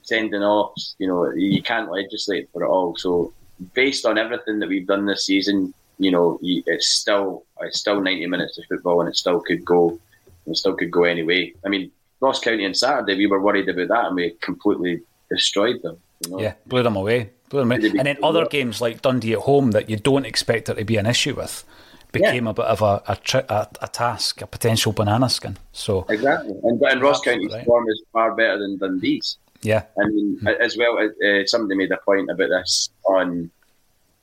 [0.03, 0.95] sending offs.
[0.99, 2.97] You know, you can't legislate for it all.
[2.97, 3.33] So
[3.75, 8.27] based on everything that we've done this season, you know, it's still it's still ninety
[8.27, 9.99] minutes of football, and it still could go,
[10.47, 11.53] it still could go anyway.
[11.65, 11.91] I mean,
[12.21, 15.99] Ross County on Saturday, we were worried about that, and we completely destroyed them.
[16.25, 16.41] You know?
[16.41, 17.31] Yeah, blew them away.
[17.53, 17.81] Blew them away.
[17.81, 20.75] Did they And then other games like Dundee at home that you don't expect there
[20.75, 21.65] to be an issue with
[22.13, 25.59] became a bit of a a, tri- a a task, a potential banana skin.
[25.73, 26.55] So exactly.
[26.63, 27.65] And, and Ross County's right.
[27.67, 29.37] form is far better than Dundee's.
[29.61, 33.51] yeah, I mean, as well, uh, somebody made a point about this on,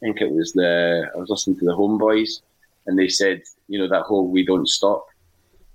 [0.02, 2.42] I think it was the, I was listening to the Homeboys,
[2.88, 5.06] and they said, you know, that whole we don't stop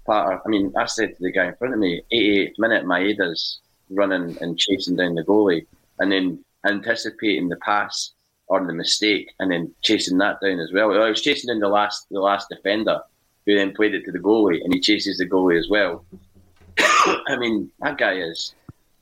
[0.06, 0.42] part.
[0.44, 4.36] I mean, I said to the guy in front of me, 88th minute, Maeda's running
[4.40, 5.66] and chasing down the goalie,
[5.98, 8.12] and then anticipating the pass
[8.46, 10.92] or the mistake, and then chasing that down as well.
[10.92, 13.00] I was chasing down the last, the last defender,
[13.46, 16.04] who then played it to the goalie, and he chases the goalie as well.
[16.78, 18.54] I mean, that guy is.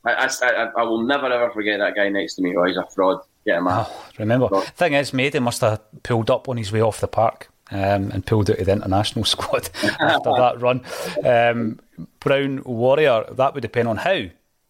[0.04, 2.56] I, I, I, will never ever forget that guy next to me.
[2.56, 3.20] Oh, he's a fraud.
[3.46, 3.88] Get him out.
[3.88, 4.48] Oh, remember.
[4.50, 4.66] Right.
[4.68, 8.26] Thing is, Maeda must have pulled up on his way off the park um, and
[8.26, 10.82] pulled out of the international squad after that run.
[11.24, 11.80] Um,
[12.20, 14.24] Brown Warrior, that would depend on how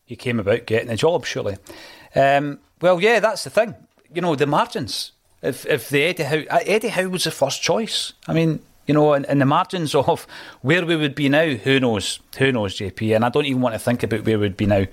[0.05, 1.57] he came about getting the job, surely.
[2.14, 3.74] Um, well, yeah, that's the thing.
[4.12, 5.12] You know, the margins.
[5.41, 8.12] If if the Eddie Howe, uh, Eddie Howe was the first choice.
[8.28, 10.26] I mean, you know, and, and the margins of
[10.61, 12.18] where we would be now, who knows?
[12.39, 13.14] Who knows, JP?
[13.14, 14.87] And I don't even want to think about where we'd be now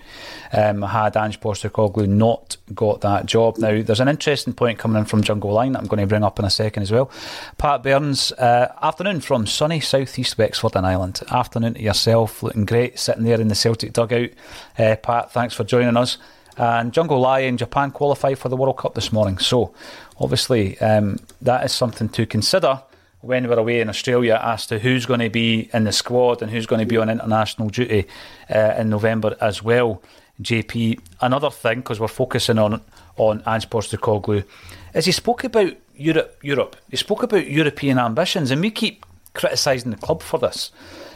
[0.53, 3.57] um, had Ange Postecoglou not got that job.
[3.57, 6.23] Now, there's an interesting point coming in from Jungle Lion that I'm going to bring
[6.23, 7.09] up in a second as well.
[7.57, 11.21] Pat Burns, uh, afternoon from sunny southeast Wexford and Ireland.
[11.31, 14.29] Afternoon to yourself, looking great, sitting there in the Celtic dugout.
[14.77, 16.19] Uh, Pat, thanks for joining us.
[16.59, 19.37] And Jungle Lai in Japan qualified for the World Cup this morning.
[19.37, 19.73] So,
[20.19, 22.81] obviously, um, that is something to consider
[23.21, 26.51] when we're away in Australia as to who's going to be in the squad and
[26.51, 28.07] who's going to be on international duty
[28.53, 30.01] uh, in November as well.
[30.41, 32.81] JP, another thing because we're focusing on
[33.15, 34.45] on Ange Postecoglou,
[34.93, 36.37] is he spoke about Europe.
[36.41, 36.75] Europe.
[36.89, 40.71] He spoke about European ambitions, and we keep criticising the club for this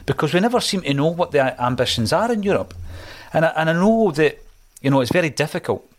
[0.05, 2.73] because we never seem to know what the ambitions are in Europe.
[3.33, 4.42] And I, and I know that
[4.83, 5.89] you know it's very difficult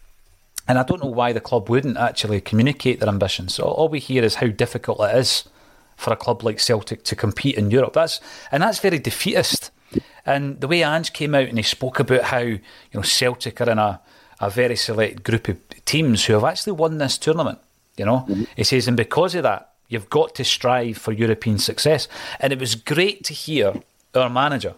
[0.67, 3.55] and I don't know why the club wouldn't actually communicate their ambitions.
[3.55, 5.45] So all we hear is how difficult it is
[5.97, 7.93] for a club like Celtic to compete in Europe.
[7.93, 8.21] That's
[8.51, 9.71] and that's very defeatist.
[10.27, 12.61] And the way Ange came out and he spoke about how you
[12.95, 14.01] know Celtic are in a,
[14.41, 17.59] a very select group of teams who have actually won this tournament.
[17.97, 18.45] You know, mm-hmm.
[18.57, 22.09] he says, and because of that, you've got to strive for European success.
[22.41, 23.75] And it was great to hear
[24.15, 24.75] our manager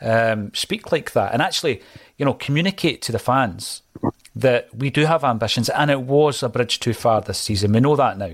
[0.00, 1.82] um, speak like that and actually,
[2.16, 3.82] you know, communicate to the fans
[4.36, 7.72] that we do have ambitions, and it was a bridge too far this season.
[7.72, 8.32] We know that now,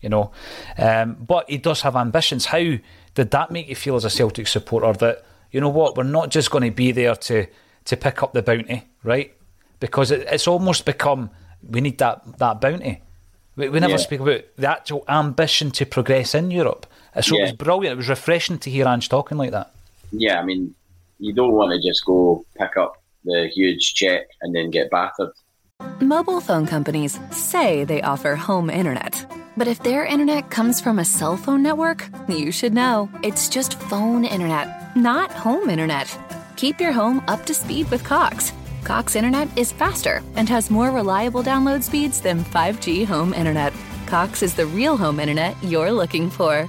[0.00, 0.32] you know.
[0.76, 2.46] Um, but he does have ambitions.
[2.46, 2.76] How
[3.14, 6.30] did that make you feel as a Celtic supporter that you know what we're not
[6.30, 7.46] just going to be there to
[7.84, 9.34] to pick up the bounty, right?
[9.78, 11.30] Because it, it's almost become
[11.68, 13.02] we need that that bounty.
[13.56, 13.98] We, we never yeah.
[13.98, 16.86] speak about the actual ambition to progress in Europe.
[17.20, 17.42] So yeah.
[17.42, 17.94] it was brilliant.
[17.94, 19.72] It was refreshing to hear Ange talking like that.
[20.10, 20.74] Yeah, I mean,
[21.18, 25.32] you don't want to just go pick up the huge check and then get battered.
[26.00, 29.24] Mobile phone companies say they offer home internet.
[29.56, 33.08] But if their internet comes from a cell phone network, you should know.
[33.22, 36.16] It's just phone internet, not home internet.
[36.56, 38.52] Keep your home up to speed with Cox.
[38.82, 43.72] Cox internet is faster and has more reliable download speeds than 5G home internet.
[44.06, 46.68] Cox is the real home internet you're looking for.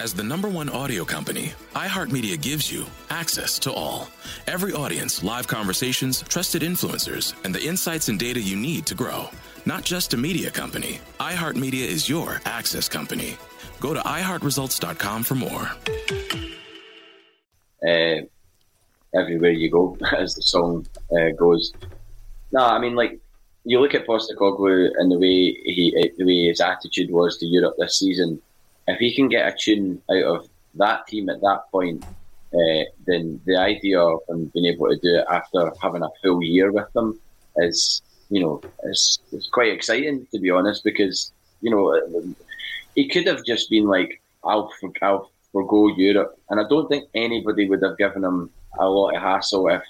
[0.00, 4.08] As the number one audio company, iHeartMedia gives you access to all.
[4.46, 9.28] Every audience, live conversations, trusted influencers, and the insights and data you need to grow.
[9.66, 13.36] Not just a media company, iHeartMedia is your access company.
[13.80, 15.68] Go to iHeartResults.com for more.
[17.84, 18.22] Uh,
[19.18, 21.72] everywhere you go, as the song uh, goes.
[22.52, 23.18] No, I mean, like,
[23.64, 27.74] you look at Postecoglou and the way he, the way his attitude was to Europe
[27.78, 28.40] this season.
[28.88, 32.04] If he can get a tune out of that team at that point,
[32.52, 36.42] uh, then the idea of him being able to do it after having a full
[36.42, 37.20] year with them
[37.56, 42.34] is you know, it's, it's quite exciting to be honest because you know
[42.96, 47.08] it could have just been like I'll for, I'll forgo Europe, and I don't think
[47.14, 49.82] anybody would have given him a lot of hassle if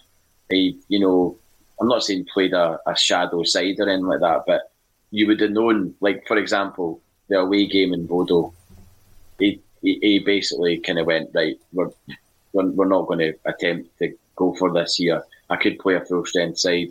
[0.51, 1.37] he, you know,
[1.81, 4.73] I'm not saying played a, a shadow side or anything like that, but
[5.11, 8.55] you would have known, like for example, the away game in Bodo.
[9.39, 11.59] He, he, he basically kind of went right.
[11.73, 11.91] We're,
[12.53, 15.23] we're we're not going to attempt to go for this here.
[15.51, 16.91] I could play a full strength side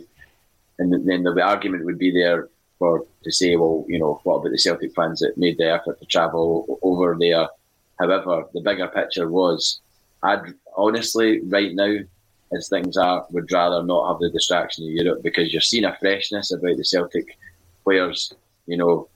[0.78, 4.52] and then the argument would be there for to say, well, you know, what about
[4.52, 7.48] the Celtic fans that made the effort to travel over there?
[7.98, 9.80] However, the bigger picture was,
[10.22, 11.96] I'd honestly, right now,
[12.56, 15.96] as things are, would rather not have the distraction of Europe because you're seeing a
[15.96, 17.36] freshness about the Celtic
[17.82, 18.32] players.
[18.66, 19.08] You know,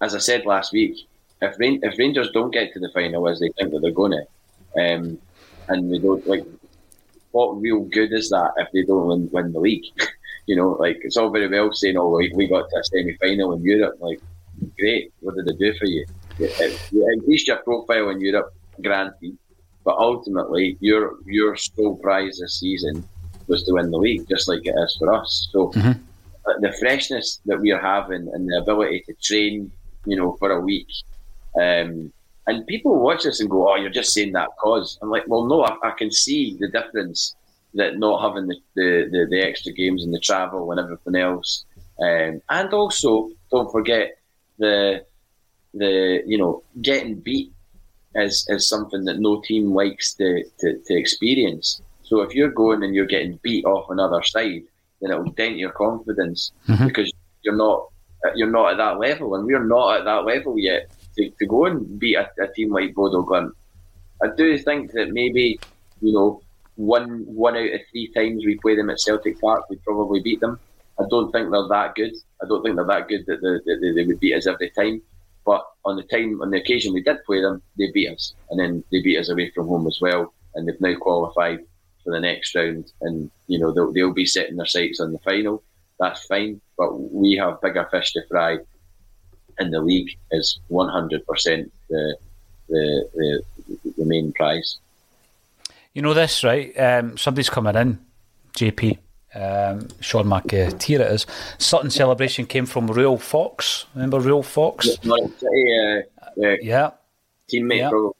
[0.00, 1.06] as I said last week,
[1.42, 4.24] if if Rangers don't get to the final as they think that they're going to,
[4.80, 5.18] um,
[5.68, 6.44] and we don't like,
[7.32, 9.84] what real good is that if they don't win, win the league?
[10.46, 13.16] you know, like it's all very well saying, "Oh, we, we got to a semi
[13.16, 14.20] final in Europe." Like,
[14.78, 16.06] great, what did it do for you?
[16.38, 19.36] You increased your profile in Europe, granted,
[19.84, 23.06] but ultimately, your your sole prize this season
[23.48, 25.48] was to win the league, just like it is for us.
[25.52, 26.60] So, mm-hmm.
[26.60, 29.70] the freshness that we are having and the ability to train,
[30.04, 30.88] you know, for a week.
[31.60, 32.12] Um,
[32.46, 35.46] and people watch this and go, "Oh, you're just saying that cause." I'm like, "Well,
[35.46, 37.34] no, I, I can see the difference
[37.76, 41.64] that not having the, the, the, the, extra games and the travel and everything else.
[42.00, 44.18] Um, and also, don't forget
[44.58, 45.04] the
[45.74, 47.52] the you know getting beat
[48.14, 51.82] is, is something that no team likes to, to, to experience.
[52.02, 54.62] So if you're going and you're getting beat off another side,
[55.00, 56.86] then it will dent your confidence mm-hmm.
[56.86, 57.88] because you're not
[58.34, 61.66] you're not at that level, and we're not at that level yet to, to go
[61.66, 63.52] and beat a, a team like Bodo Glimt.
[64.22, 65.58] I do think that maybe
[66.00, 66.40] you know
[66.76, 70.40] one one out of three times we play them at Celtic Park, we probably beat
[70.40, 70.58] them.
[70.98, 72.14] I don't think they're that good.
[72.42, 75.02] I don't think they're that good that they, that they would beat us every time.
[75.44, 78.58] But on the time, on the occasion we did play them, they beat us, and
[78.58, 80.32] then they beat us away from home as well.
[80.54, 81.60] And they've now qualified
[82.02, 85.18] for the next round, and you know they'll, they'll be setting their sights on the
[85.20, 85.62] final.
[85.98, 88.58] That's fine, but we have bigger fish to fry.
[89.58, 92.16] In the league is 100% the
[92.68, 93.42] the, the
[93.96, 94.78] the main prize.
[95.94, 96.78] You know this, right?
[96.78, 97.98] Um, somebody's coming in,
[98.58, 98.98] JP.
[99.34, 101.26] Um, Sean McTeer it is.
[101.58, 103.86] Sutton celebration came from Ruel Fox.
[103.94, 104.88] Remember Ruel Fox?
[105.02, 106.90] Yeah, uh, uh, yeah.
[107.52, 107.90] Teammate, yeah.
[107.90, 108.12] Probably.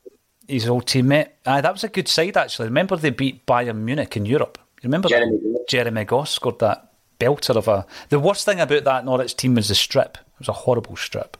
[0.46, 1.28] His old teammate.
[1.44, 2.68] Aye, that was a good side, actually.
[2.68, 4.58] Remember they beat Bayern Munich in Europe?
[4.82, 5.64] You remember Jeremy that?
[5.68, 7.86] Jeremy Goss scored that belter of a.
[8.10, 10.18] The worst thing about that Norwich team was the strip.
[10.36, 11.36] It was a horrible strip.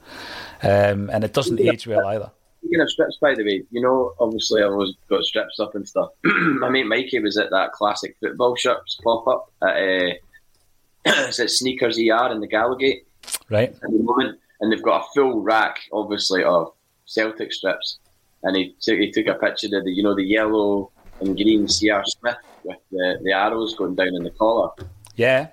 [0.62, 2.30] Um, and it doesn't age well either.
[2.61, 5.86] Speaking of strips, by the way, you know, obviously I've always got strips up and
[5.86, 6.09] stuff.
[6.24, 10.14] My mate Mikey was at that classic football shirts pop up at uh,
[11.05, 13.05] it's at Sneakers ER in the Gallowgate.
[13.51, 13.70] Right.
[13.70, 14.40] At the moment.
[14.61, 16.72] And they've got a full rack, obviously, of
[17.05, 17.99] Celtic strips.
[18.42, 20.90] And he took, he took a picture of the, you know, the yellow
[21.20, 24.70] and green CR Smith with the, the arrows going down in the collar.
[25.14, 25.49] Yeah.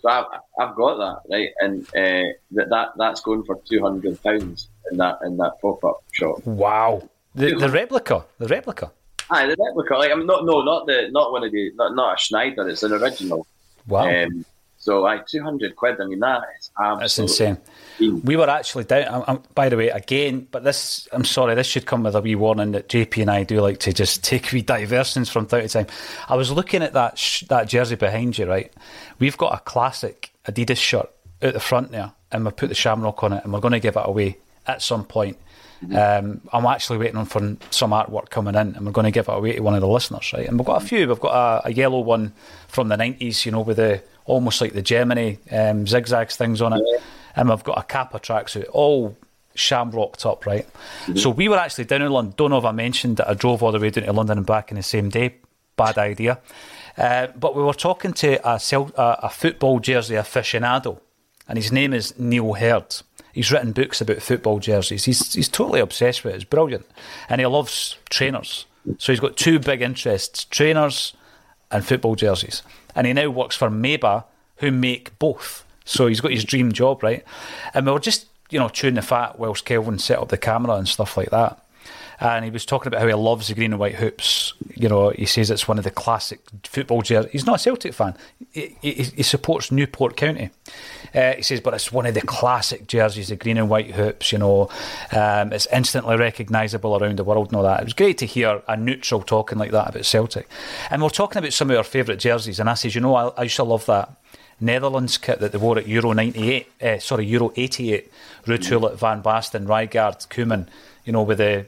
[0.00, 0.26] So I've,
[0.60, 1.50] I've got that, right?
[1.60, 6.44] And uh, that, that that's going for £200 in that in that pop up shop.
[6.46, 8.92] Wow, the the replica, the replica.
[9.30, 9.94] Aye, the replica.
[9.94, 12.68] Like I'm not no, not the not one of the not not a Schneider.
[12.68, 13.46] It's an original.
[13.86, 14.08] Wow.
[14.08, 14.44] Um,
[14.88, 16.00] so I two hundred quid.
[16.00, 17.02] I mean that is absolutely.
[17.02, 17.58] That's insane.
[18.24, 19.22] We were actually down.
[19.28, 21.06] I'm, by the way, again, but this.
[21.12, 21.54] I'm sorry.
[21.54, 24.24] This should come with a wee warning that JP and I do like to just
[24.30, 25.86] take wee diversions from time to time.
[26.26, 28.46] I was looking at that sh- that jersey behind you.
[28.46, 28.72] Right,
[29.18, 31.10] we've got a classic Adidas shirt
[31.42, 33.80] out the front there, and we put the shamrock on it, and we're going to
[33.80, 35.36] give it away at some point.
[35.94, 39.28] Um, I'm actually waiting on for some artwork coming in, and we're going to give
[39.28, 40.48] it away to one of the listeners, right?
[40.48, 41.06] And we've got a few.
[41.06, 41.34] We've got
[41.64, 42.32] a, a yellow one
[42.66, 46.72] from the '90s, you know, with the almost like the Germany um, zigzags things on
[46.72, 46.98] it, yeah.
[47.36, 49.16] and we've got a Kappa tracksuit, all
[49.54, 50.66] shamrocked up, right?
[50.66, 51.16] Mm-hmm.
[51.16, 52.34] So we were actually down in London.
[52.36, 54.46] Don't know if I mentioned that I drove all the way down to London and
[54.46, 55.34] back in the same day.
[55.76, 56.38] Bad idea.
[56.96, 58.60] Uh, but we were talking to a,
[58.96, 61.00] a football jersey aficionado,
[61.48, 63.02] and his name is Neal Heard
[63.38, 65.04] He's written books about football jerseys.
[65.04, 66.36] He's he's totally obsessed with it.
[66.38, 66.86] It's brilliant,
[67.28, 68.66] and he loves trainers.
[68.98, 71.12] So he's got two big interests: trainers
[71.70, 72.62] and football jerseys.
[72.94, 74.24] And he now works for Meba,
[74.56, 75.64] who make both.
[75.84, 77.24] So he's got his dream job, right?
[77.74, 80.74] And we were just you know chewing the fat whilst Kelvin set up the camera
[80.76, 81.62] and stuff like that
[82.20, 84.52] and he was talking about how he loves the green and white hoops.
[84.74, 87.30] You know, he says it's one of the classic football jerseys.
[87.30, 88.16] He's not a Celtic fan.
[88.50, 90.50] He, he, he supports Newport County.
[91.14, 94.32] Uh, he says, but it's one of the classic jerseys, the green and white hoops.
[94.32, 94.68] You know,
[95.12, 97.80] um, it's instantly recognisable around the world and all that.
[97.80, 100.48] It was great to hear a neutral talking like that about Celtic.
[100.90, 103.28] And we're talking about some of our favourite jerseys, and I says, you know, I,
[103.28, 104.10] I used to love that.
[104.60, 108.10] Netherlands kit that they wore at Euro 98, uh, sorry, Euro 88,
[108.44, 110.66] Ruud Gullit, Van Basten, Rijkaard, Koeman,
[111.04, 111.64] you know, with the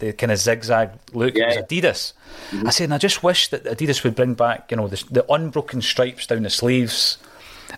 [0.00, 1.34] the kind of zigzag look.
[1.36, 1.44] Yeah.
[1.44, 2.12] It was Adidas.
[2.50, 2.66] Mm-hmm.
[2.66, 5.32] I said, and I just wish that Adidas would bring back, you know, the, the
[5.32, 7.18] unbroken stripes down the sleeves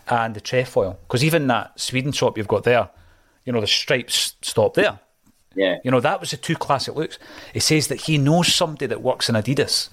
[0.08, 0.98] and the trefoil.
[1.06, 2.88] Because even that Sweden shop you've got there,
[3.44, 4.98] you know, the stripes stop there.
[5.54, 5.78] Yeah.
[5.84, 7.18] You know, that was the two classic looks.
[7.52, 9.90] He says that he knows somebody that works in Adidas.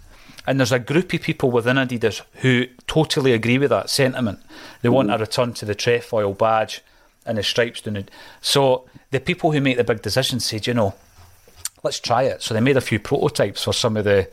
[0.47, 4.39] And there's a group of people within Adidas who totally agree with that sentiment.
[4.81, 4.95] They mm-hmm.
[4.95, 6.81] want a return to the trefoil badge
[7.25, 8.09] and the stripes down it.
[8.41, 10.95] So the people who make the big decisions said, you know,
[11.83, 12.41] let's try it.
[12.41, 14.29] So they made a few prototypes for some of the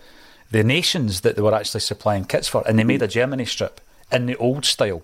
[0.50, 3.80] the nations that they were actually supplying kits for, and they made a Germany strip
[4.12, 5.02] in the old style.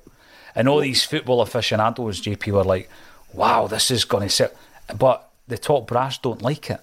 [0.55, 2.89] And all these football aficionados, JP, were like,
[3.33, 4.51] "Wow, this is going to sell."
[4.97, 6.81] But the top brass don't like it.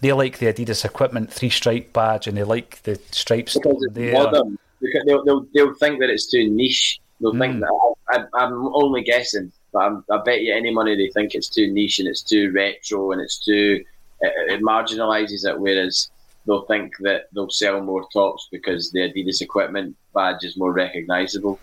[0.00, 3.54] They like the Adidas equipment three stripe badge, and they like the stripes.
[3.54, 4.12] Because it's there.
[4.14, 4.58] modern.
[5.06, 7.00] They'll, they'll, they'll think that it's too niche.
[7.20, 7.38] They'll mm.
[7.38, 11.34] think that I, am only guessing, but I'm, I bet you any money they think
[11.34, 13.84] it's too niche and it's too retro and it's too
[14.22, 15.58] it, it marginalises it.
[15.58, 16.10] Whereas
[16.46, 21.58] they'll think that they'll sell more tops because the Adidas equipment badge is more recognisable.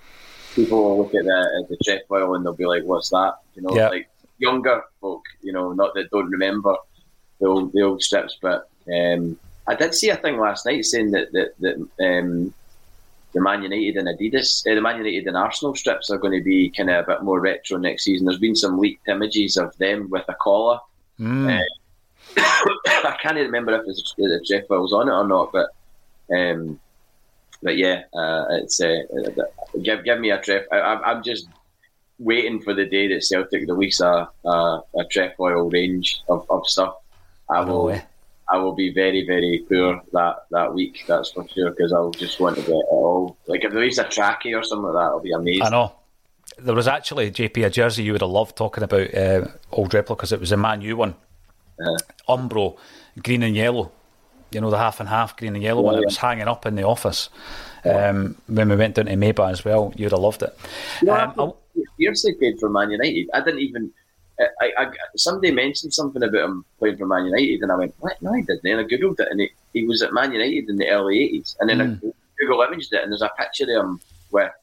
[0.55, 3.75] People will look at the, the trefoil and they'll be like, "What's that?" You know,
[3.75, 3.89] yeah.
[3.89, 6.75] like younger folk, you know, not that don't remember
[7.39, 8.37] the old the old strips.
[8.41, 9.37] But um,
[9.67, 12.53] I did see a thing last night saying that that, that um,
[13.33, 16.43] the Man United and Adidas, uh, the Man United and Arsenal strips are going to
[16.43, 18.25] be kind of a bit more retro next season.
[18.25, 20.79] There's been some leaked images of them with a collar.
[21.19, 21.59] Mm.
[21.59, 21.63] Uh,
[22.37, 25.69] I can't even remember if, it's, if Jeff was on it or not, but
[26.35, 26.79] um,
[27.61, 28.99] but yeah, uh, it's uh,
[29.81, 30.63] give give me a tref.
[30.71, 31.47] I, am just
[32.17, 34.49] waiting for the day that Celtic release a a,
[34.97, 36.95] a trefoil range of, of stuff.
[37.49, 37.99] I will.
[38.51, 41.03] I will be very, very poor that, that week.
[41.07, 41.69] That's for sure.
[41.69, 43.37] Because I'll just want to get it all.
[43.45, 45.63] Like if there is a trackie or something like that, it'll be amazing.
[45.63, 45.93] I know.
[46.57, 50.15] There was actually JP a jersey you would have loved talking about uh, Old Replica
[50.15, 51.15] because it was a Man U one,
[51.79, 52.37] uh-huh.
[52.37, 52.77] Umbro,
[53.21, 53.91] green and yellow.
[54.51, 55.95] You know the half and half green and yellow one.
[55.95, 56.01] Yeah.
[56.01, 57.29] It was hanging up in the office
[57.85, 59.93] um, when we went down to Maba as well.
[59.95, 60.57] You'd have loved it.
[61.03, 61.53] Yeah, um,
[61.99, 63.29] Beardsley played for Man United.
[63.33, 63.91] I didn't even
[64.61, 68.21] I, I, somebody mentioned something about him playing for Man United, and I went, "What?
[68.21, 70.77] No, I didn't." And I googled it, and he, he was at Man United in
[70.77, 71.55] the early '80s.
[71.59, 72.07] And then mm.
[72.07, 73.99] I Google imaged it, and there's a picture of him
[74.29, 74.55] where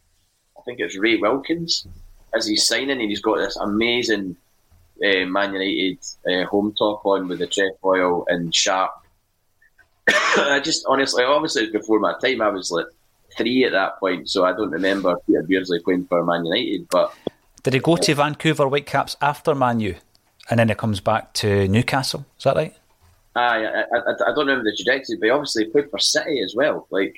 [0.58, 1.86] I think it's Ray Wilkins,
[2.34, 4.36] as he's signing, and he's got this amazing
[5.04, 8.90] uh, Man United uh, home top on with the trefoil and sharp.
[10.08, 12.40] I just honestly, obviously, before my time.
[12.40, 12.86] I was like
[13.36, 17.12] three at that point, so I don't remember Peter Beardsley playing for Man United, but
[17.66, 19.94] did he go to Vancouver Whitecaps after Manu,
[20.48, 22.24] and then he comes back to Newcastle?
[22.38, 22.72] Is that right?
[23.34, 23.82] I, I,
[24.24, 26.86] I don't remember the trajectory, but obviously he played for City as well.
[26.90, 27.16] Like,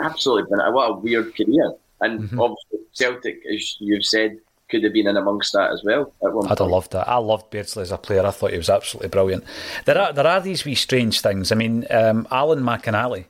[0.00, 1.72] absolutely, been what a weird career.
[2.00, 2.40] And mm-hmm.
[2.40, 4.38] obviously, Celtic, as you've said,
[4.74, 6.12] could have been in amongst that as well.
[6.22, 7.08] I'd have loved that.
[7.08, 8.26] I loved Beardsley as a player.
[8.26, 9.44] I thought he was absolutely brilliant.
[9.84, 11.52] There are there are these wee strange things.
[11.52, 13.26] I mean, um, Alan McInally,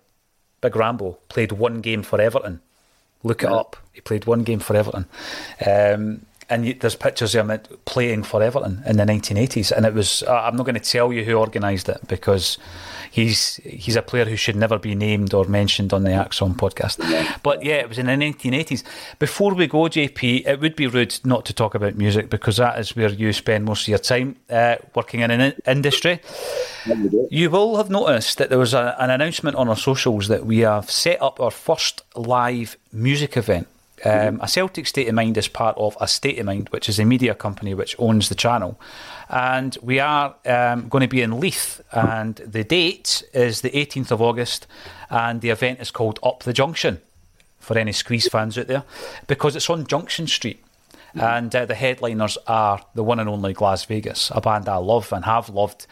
[0.60, 2.60] Big Rambo, played one game for Everton.
[3.22, 3.76] Look it up.
[3.92, 5.06] He played one game for Everton.
[5.66, 9.94] Um, and you, there's pictures of him playing for Everton in the 1980s, and it
[9.94, 10.22] was.
[10.22, 12.58] Uh, I'm not going to tell you who organised it because
[13.14, 16.98] he's he's a player who should never be named or mentioned on the ACSOM podcast.
[17.44, 18.82] But yeah, it was in the 1980s.
[19.20, 22.76] Before we go, JP, it would be rude not to talk about music because that
[22.80, 26.20] is where you spend most of your time uh, working in an industry.
[27.30, 30.58] You will have noticed that there was a, an announcement on our socials that we
[30.58, 33.68] have set up our first live music event
[34.04, 36.98] um, a Celtic State of Mind is part of a State of Mind, which is
[36.98, 38.78] a media company which owns the channel.
[39.28, 44.10] And we are um, going to be in Leith, and the date is the 18th
[44.10, 44.66] of August,
[45.10, 47.00] and the event is called Up the Junction
[47.58, 48.84] for any Squeeze fans out there,
[49.26, 50.62] because it's on Junction Street.
[51.14, 55.24] And uh, the headliners are the one and only Glasvegas, a band I love and
[55.24, 55.86] have loved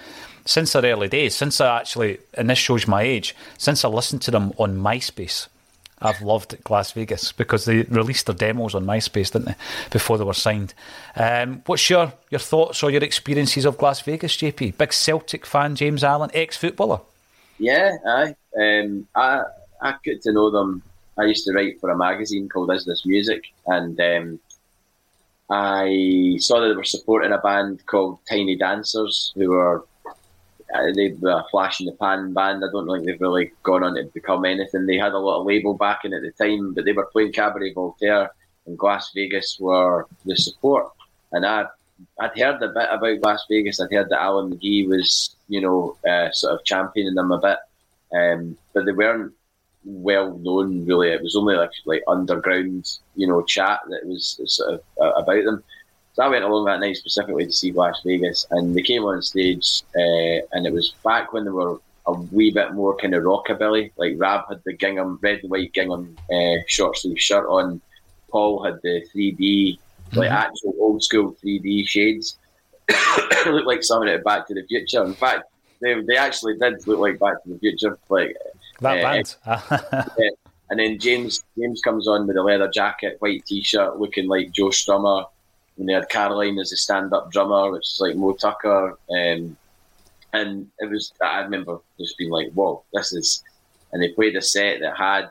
[0.44, 1.36] since their early days.
[1.36, 5.46] Since I actually, and this shows my age, since I listened to them on MySpace.
[6.02, 9.54] I've loved Glasvegas because they released their demos on MySpace, didn't they,
[9.90, 10.74] before they were signed.
[11.16, 14.78] Um, what's your, your thoughts or your experiences of Glasvegas, JP?
[14.78, 17.00] Big Celtic fan, James Allan, ex footballer.
[17.58, 18.34] Yeah, aye.
[18.58, 19.42] Um, I
[19.80, 20.82] I got to know them.
[21.18, 24.40] I used to write for a magazine called Is This Music, and um,
[25.50, 29.84] I saw that they were supporting a band called Tiny Dancers, who were
[30.94, 32.64] they were a flash in the pan band.
[32.64, 34.86] I don't think they've really gone on to become anything.
[34.86, 37.74] They had a lot of label backing at the time, but they were playing Cabaret
[37.74, 38.30] Voltaire
[38.66, 40.90] and Glasvegas were the support.
[41.32, 41.66] And I,
[42.20, 43.80] I'd heard a bit about Glasvegas.
[43.80, 47.58] I'd heard that Alan McGee was, you know, uh, sort of championing them a bit,
[48.16, 49.32] um, but they weren't
[49.84, 51.10] well known really.
[51.10, 55.44] It was only like like underground, you know, chat that was sort of uh, about
[55.44, 55.64] them.
[56.14, 59.82] So I went along that night specifically to see Glasvegas, and they came on stage,
[59.96, 63.92] uh, and it was back when they were a wee bit more kind of rockabilly.
[63.96, 67.80] Like Rab had the gingham, red and white gingham uh, short sleeve shirt on.
[68.30, 70.18] Paul had the 3D, mm-hmm.
[70.18, 72.38] like actual old school 3D shades.
[73.46, 75.04] looked like someone at Back to the Future.
[75.04, 75.44] In fact,
[75.80, 77.98] they, they actually did look like Back to the Future.
[78.08, 78.36] Like
[78.80, 80.30] that uh, band.
[80.70, 84.68] And then James James comes on with a leather jacket, white t-shirt, looking like Joe
[84.68, 85.26] Strummer
[85.78, 89.56] and they had Caroline as a stand-up drummer, which is like Moe Tucker, um,
[90.32, 91.12] and it was.
[91.22, 93.42] I remember just being like, "Whoa, this is."
[93.92, 95.30] And they played a set that had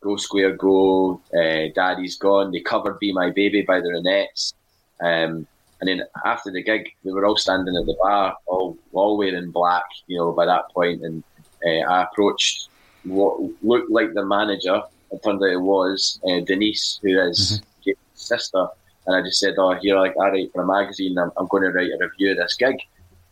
[0.00, 4.54] "Go Square Go," uh, "Daddy's Gone." They covered "Be My Baby" by the Ronettes,
[5.00, 5.46] um,
[5.80, 9.50] and then after the gig, they were all standing at the bar, all all wearing
[9.50, 11.22] black, you know, by that point, and
[11.66, 12.68] uh, I approached
[13.04, 14.82] what looked like the manager.
[15.12, 17.92] It turned out it was uh, Denise, who is mm-hmm.
[18.14, 18.68] sister
[19.06, 21.18] and I just said, "Oh, here, like I write for a magazine.
[21.18, 22.76] I'm, I'm going to write a review of this gig.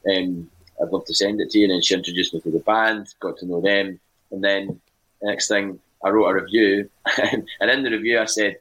[0.09, 0.51] Um,
[0.83, 3.15] I'd love to send it to you." And then she introduced me to the band,
[3.21, 3.99] got to know them,
[4.31, 4.81] and then
[5.21, 6.91] the next thing, I wrote a review,
[7.61, 8.57] and in the review, I said,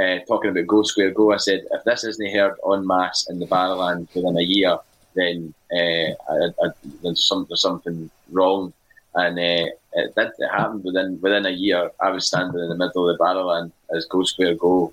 [0.00, 3.38] uh, talking about Go Square Go, I said, if this isn't heard en masse in
[3.38, 4.78] the Barrowland within a year,
[5.14, 6.68] then uh, I, I,
[7.02, 8.72] there's, some, there's something wrong.
[9.14, 10.32] And uh, it did.
[10.38, 11.90] It happened within within a year.
[12.02, 14.92] I was standing in the middle of the Barrowland as Go Square Go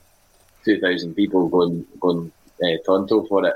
[0.66, 2.32] two thousand people going going
[2.64, 3.56] uh, Tonto for it.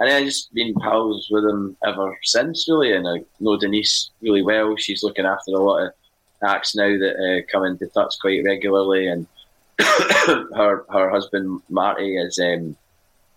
[0.00, 2.92] And I just been pals with him ever since, really.
[2.92, 4.74] And I know Denise really well.
[4.76, 5.92] She's looking after a lot of
[6.44, 7.14] acts now that
[7.44, 9.06] uh, come into touch quite regularly.
[9.06, 9.26] And
[9.78, 12.76] her her husband Marty is um,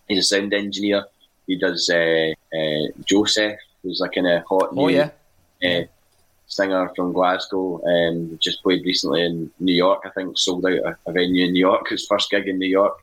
[0.08, 1.04] he's a sound engineer.
[1.46, 5.10] He does uh, uh, Joesef, who's like in a hot Oh, new yeah.
[5.64, 5.84] uh,
[6.48, 7.80] singer from Glasgow.
[7.84, 10.02] Um, just played recently in New York.
[10.04, 11.88] I think sold out a, a venue in New York.
[11.90, 12.98] His first gig in New York.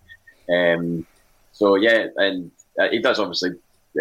[0.49, 1.05] Um,
[1.51, 3.51] so yeah, and uh, he does obviously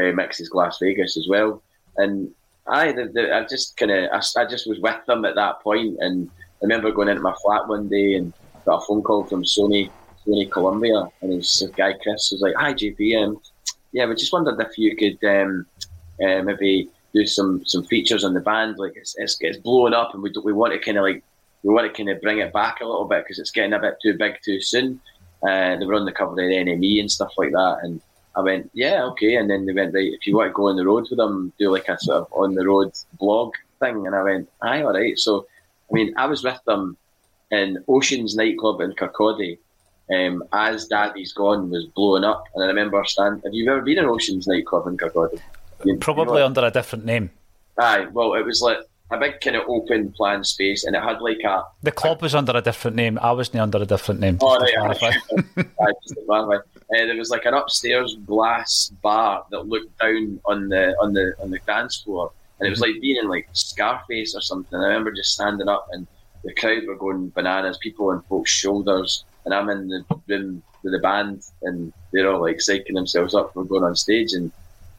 [0.00, 1.62] uh, mixes Glasvegas as well.
[1.96, 2.30] And
[2.66, 5.60] I, the, the, I just kind of, I, I just was with them at that
[5.60, 8.32] point, and I remember going into my flat one day and
[8.64, 9.90] got a phone call from Sony,
[10.26, 13.40] Sony Columbia, and this guy Chris was like, "Hi JP, um,
[13.92, 15.66] yeah, we just wondered if you could um,
[16.22, 18.78] uh, maybe do some some features on the band.
[18.78, 21.22] Like it's it's, it's blowing up, and we do, we want to kind of like
[21.62, 23.78] we want to kind of bring it back a little bit because it's getting a
[23.78, 25.00] bit too big too soon.
[25.42, 28.00] Uh, they were on the cover of the NME and stuff like that, and
[28.34, 29.36] I went, yeah, okay.
[29.36, 31.52] And then they went, right, if you want to go on the road with them,
[31.58, 34.06] do like a sort of on the road blog thing.
[34.06, 35.18] And I went, aye, all right.
[35.18, 35.46] So,
[35.90, 36.96] I mean, I was with them
[37.50, 39.58] in Oceans nightclub in Kirkcaldy
[40.10, 42.44] um, as Daddy's Gone was blowing up.
[42.54, 45.38] And I remember standing, have you ever been in Oceans nightclub in Kirkcaldy?
[45.84, 47.30] You- Probably you know, under a different name.
[47.78, 48.78] Aye, well, it was like
[49.12, 52.34] a big kind of open plan space and it had like a, The club was
[52.34, 53.18] under a different name.
[53.20, 54.38] I wasn't under a different name.
[54.40, 55.06] Oh, right, clarify.
[55.56, 56.56] Aye, just to clarify.
[56.56, 61.34] Uh, there was like an upstairs glass bar that looked down on the on the
[61.40, 64.78] on the dance floor, and it was like being in like Scarface or something.
[64.78, 66.06] I remember just standing up, and
[66.44, 70.92] the crowd were going bananas, people on folks' shoulders, and I'm in the room with
[70.92, 74.32] the band, and they're all like psyching themselves up for going on stage.
[74.32, 74.52] And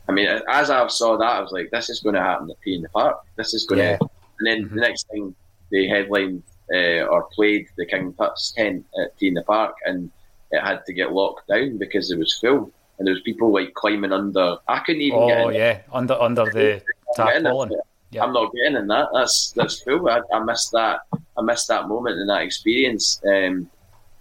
[0.08, 2.58] I mean, as I saw that, I was like, this is going to happen at
[2.64, 3.18] T in the Park.
[3.38, 3.98] This is going Yeah.
[3.98, 4.10] to.
[4.40, 5.34] And then the next thing,
[5.72, 6.44] they headlined
[6.74, 10.12] uh, or played the King Tut's tent at T in the Park, and
[10.52, 13.74] it had to get locked down because it was full, and there was people like
[13.76, 14.58] climbing under.
[14.68, 15.56] I couldn't even get Oh in.
[15.56, 16.82] yeah, under under the
[17.18, 17.72] I'm tarpaulin.
[18.12, 18.24] Yeah.
[18.24, 19.10] I'm not getting in that.
[19.14, 20.08] That's that's full.
[20.10, 21.02] I, I missed that.
[21.38, 23.70] I missed that moment and that experience, um,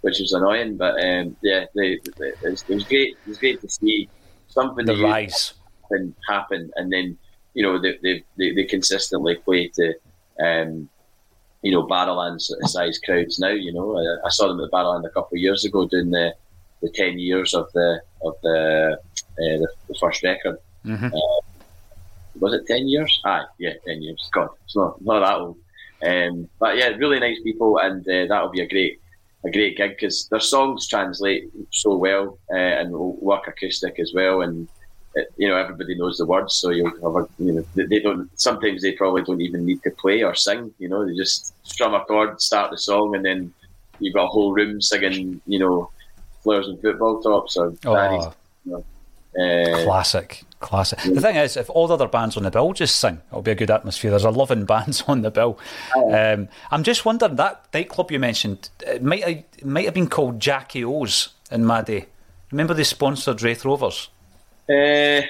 [0.01, 0.77] which was annoying.
[0.77, 3.09] But um, yeah, they, they, it, was, it was great.
[3.25, 4.09] It was great to see
[4.47, 5.53] something The that you rise.
[5.93, 7.17] Happen, happen, and then
[7.53, 9.93] you know they they, they, they consistently play to
[10.39, 10.89] um,
[11.61, 13.49] you know Barrowland size crowds now.
[13.49, 16.33] You know, I, I saw them at Barrowland a couple of years ago doing the
[16.81, 20.57] the ten years of the of the uh, the, the first record.
[20.85, 21.13] Mhm.
[21.13, 21.41] Uh,
[22.39, 23.21] was it ten years?
[23.25, 24.29] Aye, yeah, ten years.
[24.33, 25.57] God, it's not not that old.
[26.05, 28.99] Um, but yeah, really nice people, and uh, that'll be a great
[29.45, 34.11] a great gig because their songs translate so well uh, and will work acoustic as
[34.13, 34.67] well, and
[35.37, 38.29] you know everybody knows the words, so you'll have a, you know they, they don't.
[38.39, 40.73] Sometimes they probably don't even need to play or sing.
[40.79, 43.53] You know, they just strum a chord, start the song, and then
[43.99, 45.41] you've got a whole room singing.
[45.45, 45.91] You know,
[46.43, 48.25] flowers and football tops or daddies.
[48.25, 48.33] Oh,
[48.65, 48.85] You know.
[49.35, 50.99] Uh, classic, classic.
[50.99, 53.51] The thing is, if all the other bands on the bill just sing, it'll be
[53.51, 54.11] a good atmosphere.
[54.11, 55.57] There's 11 bands on the bill.
[55.95, 60.07] Um, I'm just wondering that nightclub you mentioned, it might have, it might have been
[60.07, 62.07] called Jackie O's in my day.
[62.51, 64.09] Remember they sponsored Raith Rovers?
[64.69, 65.21] Uh,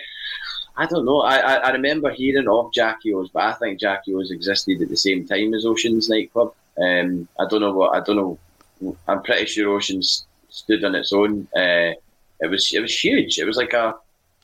[0.75, 1.21] I don't know.
[1.21, 4.89] I, I, I remember hearing of Jackie O's, but I think Jackie O's existed at
[4.89, 6.53] the same time as Oceans nightclub.
[6.81, 8.97] Um, I don't know what I don't know.
[9.07, 11.47] I'm pretty sure Oceans stood on its own.
[11.55, 11.93] Uh,
[12.39, 13.37] it was it was huge.
[13.37, 13.95] It was like a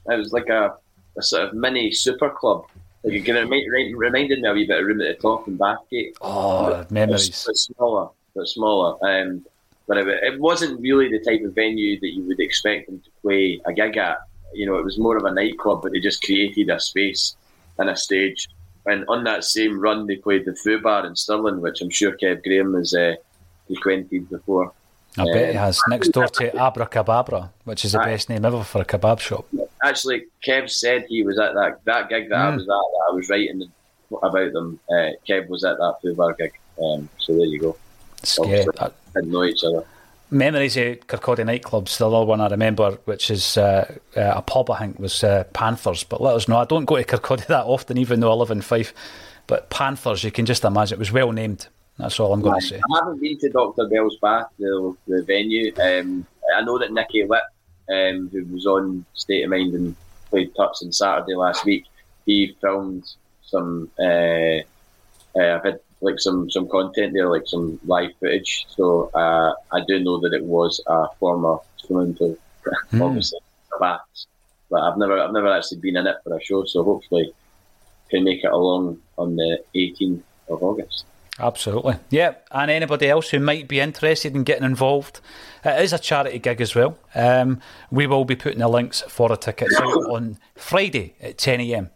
[0.07, 0.75] it was like a,
[1.17, 2.65] a sort of mini super club.
[3.03, 6.13] Like it remind, reminded me a wee bit of Room at the Top in Bathgate.
[6.21, 7.43] Oh, But memories.
[7.45, 8.97] But smaller, but smaller.
[9.07, 9.45] Um,
[9.87, 13.09] but it, it wasn't really the type of venue that you would expect them to
[13.21, 14.17] play a gig at.
[14.53, 17.35] You know, it was more of a nightclub, but they just created a space
[17.77, 18.47] and a stage.
[18.85, 22.43] And on that same run, they played the Fubar in Stirling, which I'm sure Kev
[22.43, 23.15] Graham has uh,
[23.67, 24.71] frequented before.
[25.17, 25.79] I bet he Um, has.
[25.89, 29.45] Next door to Abracababra, which is the best name ever for a kebab shop.
[29.83, 32.55] Actually, Kev said he was at that that gig that I Mm.
[32.55, 32.67] was at.
[32.67, 33.71] That I was writing
[34.23, 34.79] about them.
[34.89, 36.53] Uh, Kev was at that Fubar gig.
[36.81, 37.75] Um, so there you go.
[38.39, 38.71] Obviously,
[39.15, 39.83] Didn't know each other.
[40.31, 41.97] Memories of Kirkcaldy nightclubs.
[41.97, 45.45] The other one I remember, which is uh, uh, a pub, I think, was uh,
[45.53, 46.03] Panthers.
[46.03, 46.57] But let us know.
[46.57, 48.93] I don't go to Kirkcaldy that often, even though I live in Fife.
[49.47, 51.67] But Panthers, you can just imagine, it was well named.
[51.97, 52.77] That's all I'm going to say.
[52.77, 53.87] I haven't been to Dr.
[53.87, 55.73] Bell's Bath, the, the venue.
[55.81, 56.25] Um,
[56.55, 57.43] I know that Nicky Lip,
[57.89, 59.95] um, who was on State of Mind and
[60.29, 61.85] played Tuts on Saturday last week,
[62.25, 63.03] he filmed
[63.43, 63.89] some.
[63.99, 64.59] Uh,
[65.35, 68.65] uh, I've had like some some content there, like some live footage.
[68.69, 72.37] So uh, I do know that it was a former swimming pool,
[73.01, 73.39] obviously
[73.79, 73.99] a.
[74.69, 76.63] But I've never I've never actually been in it for a show.
[76.65, 77.33] So hopefully
[78.09, 81.05] can make it along on the 18th of August.
[81.39, 81.95] Absolutely.
[82.09, 85.21] Yeah, and anybody else who might be interested in getting involved,
[85.63, 86.97] it is a charity gig as well.
[87.15, 91.61] Um, we will be putting the links for the tickets out on Friday at 10
[91.61, 91.91] a.m.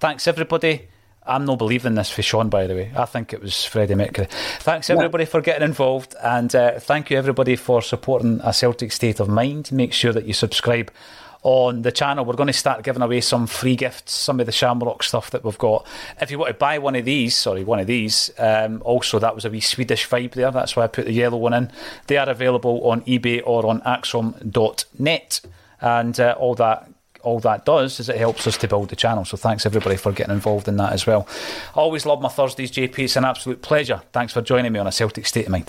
[0.00, 0.88] Thanks, everybody.
[1.28, 2.90] I'm not believing this for Sean, by the way.
[2.96, 4.28] I think it was Freddie Mercury.
[4.60, 9.20] Thanks everybody for getting involved, and uh, thank you everybody for supporting a Celtic state
[9.20, 9.70] of mind.
[9.70, 10.90] Make sure that you subscribe
[11.42, 12.24] on the channel.
[12.24, 15.44] We're going to start giving away some free gifts, some of the Shamrock stuff that
[15.44, 15.86] we've got.
[16.20, 19.34] If you want to buy one of these, sorry, one of these, um, also that
[19.34, 20.50] was a wee Swedish vibe there.
[20.50, 21.70] That's why I put the yellow one in.
[22.06, 25.40] They are available on eBay or on axom.net,
[25.80, 26.88] and uh, all that
[27.22, 29.24] all that does is it helps us to build the channel.
[29.24, 31.26] So thanks everybody for getting involved in that as well.
[31.74, 32.98] I always love my Thursdays, JP.
[32.98, 34.02] It's an absolute pleasure.
[34.12, 35.68] Thanks for joining me on a Celtic State of Mind.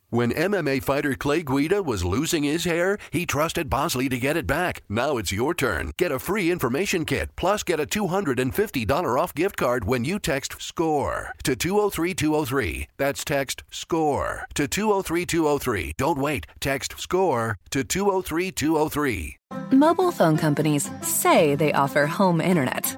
[0.13, 4.45] When MMA fighter Clay Guida was losing his hair, he trusted Bosley to get it
[4.45, 4.81] back.
[4.89, 5.93] Now it's your turn.
[5.97, 10.61] Get a free information kit, plus get a $250 off gift card when you text
[10.61, 12.89] SCORE to 203203.
[12.97, 15.93] That's text SCORE to 203203.
[15.97, 16.45] Don't wait.
[16.59, 19.37] Text SCORE to 203203.
[19.71, 22.97] Mobile phone companies say they offer home internet.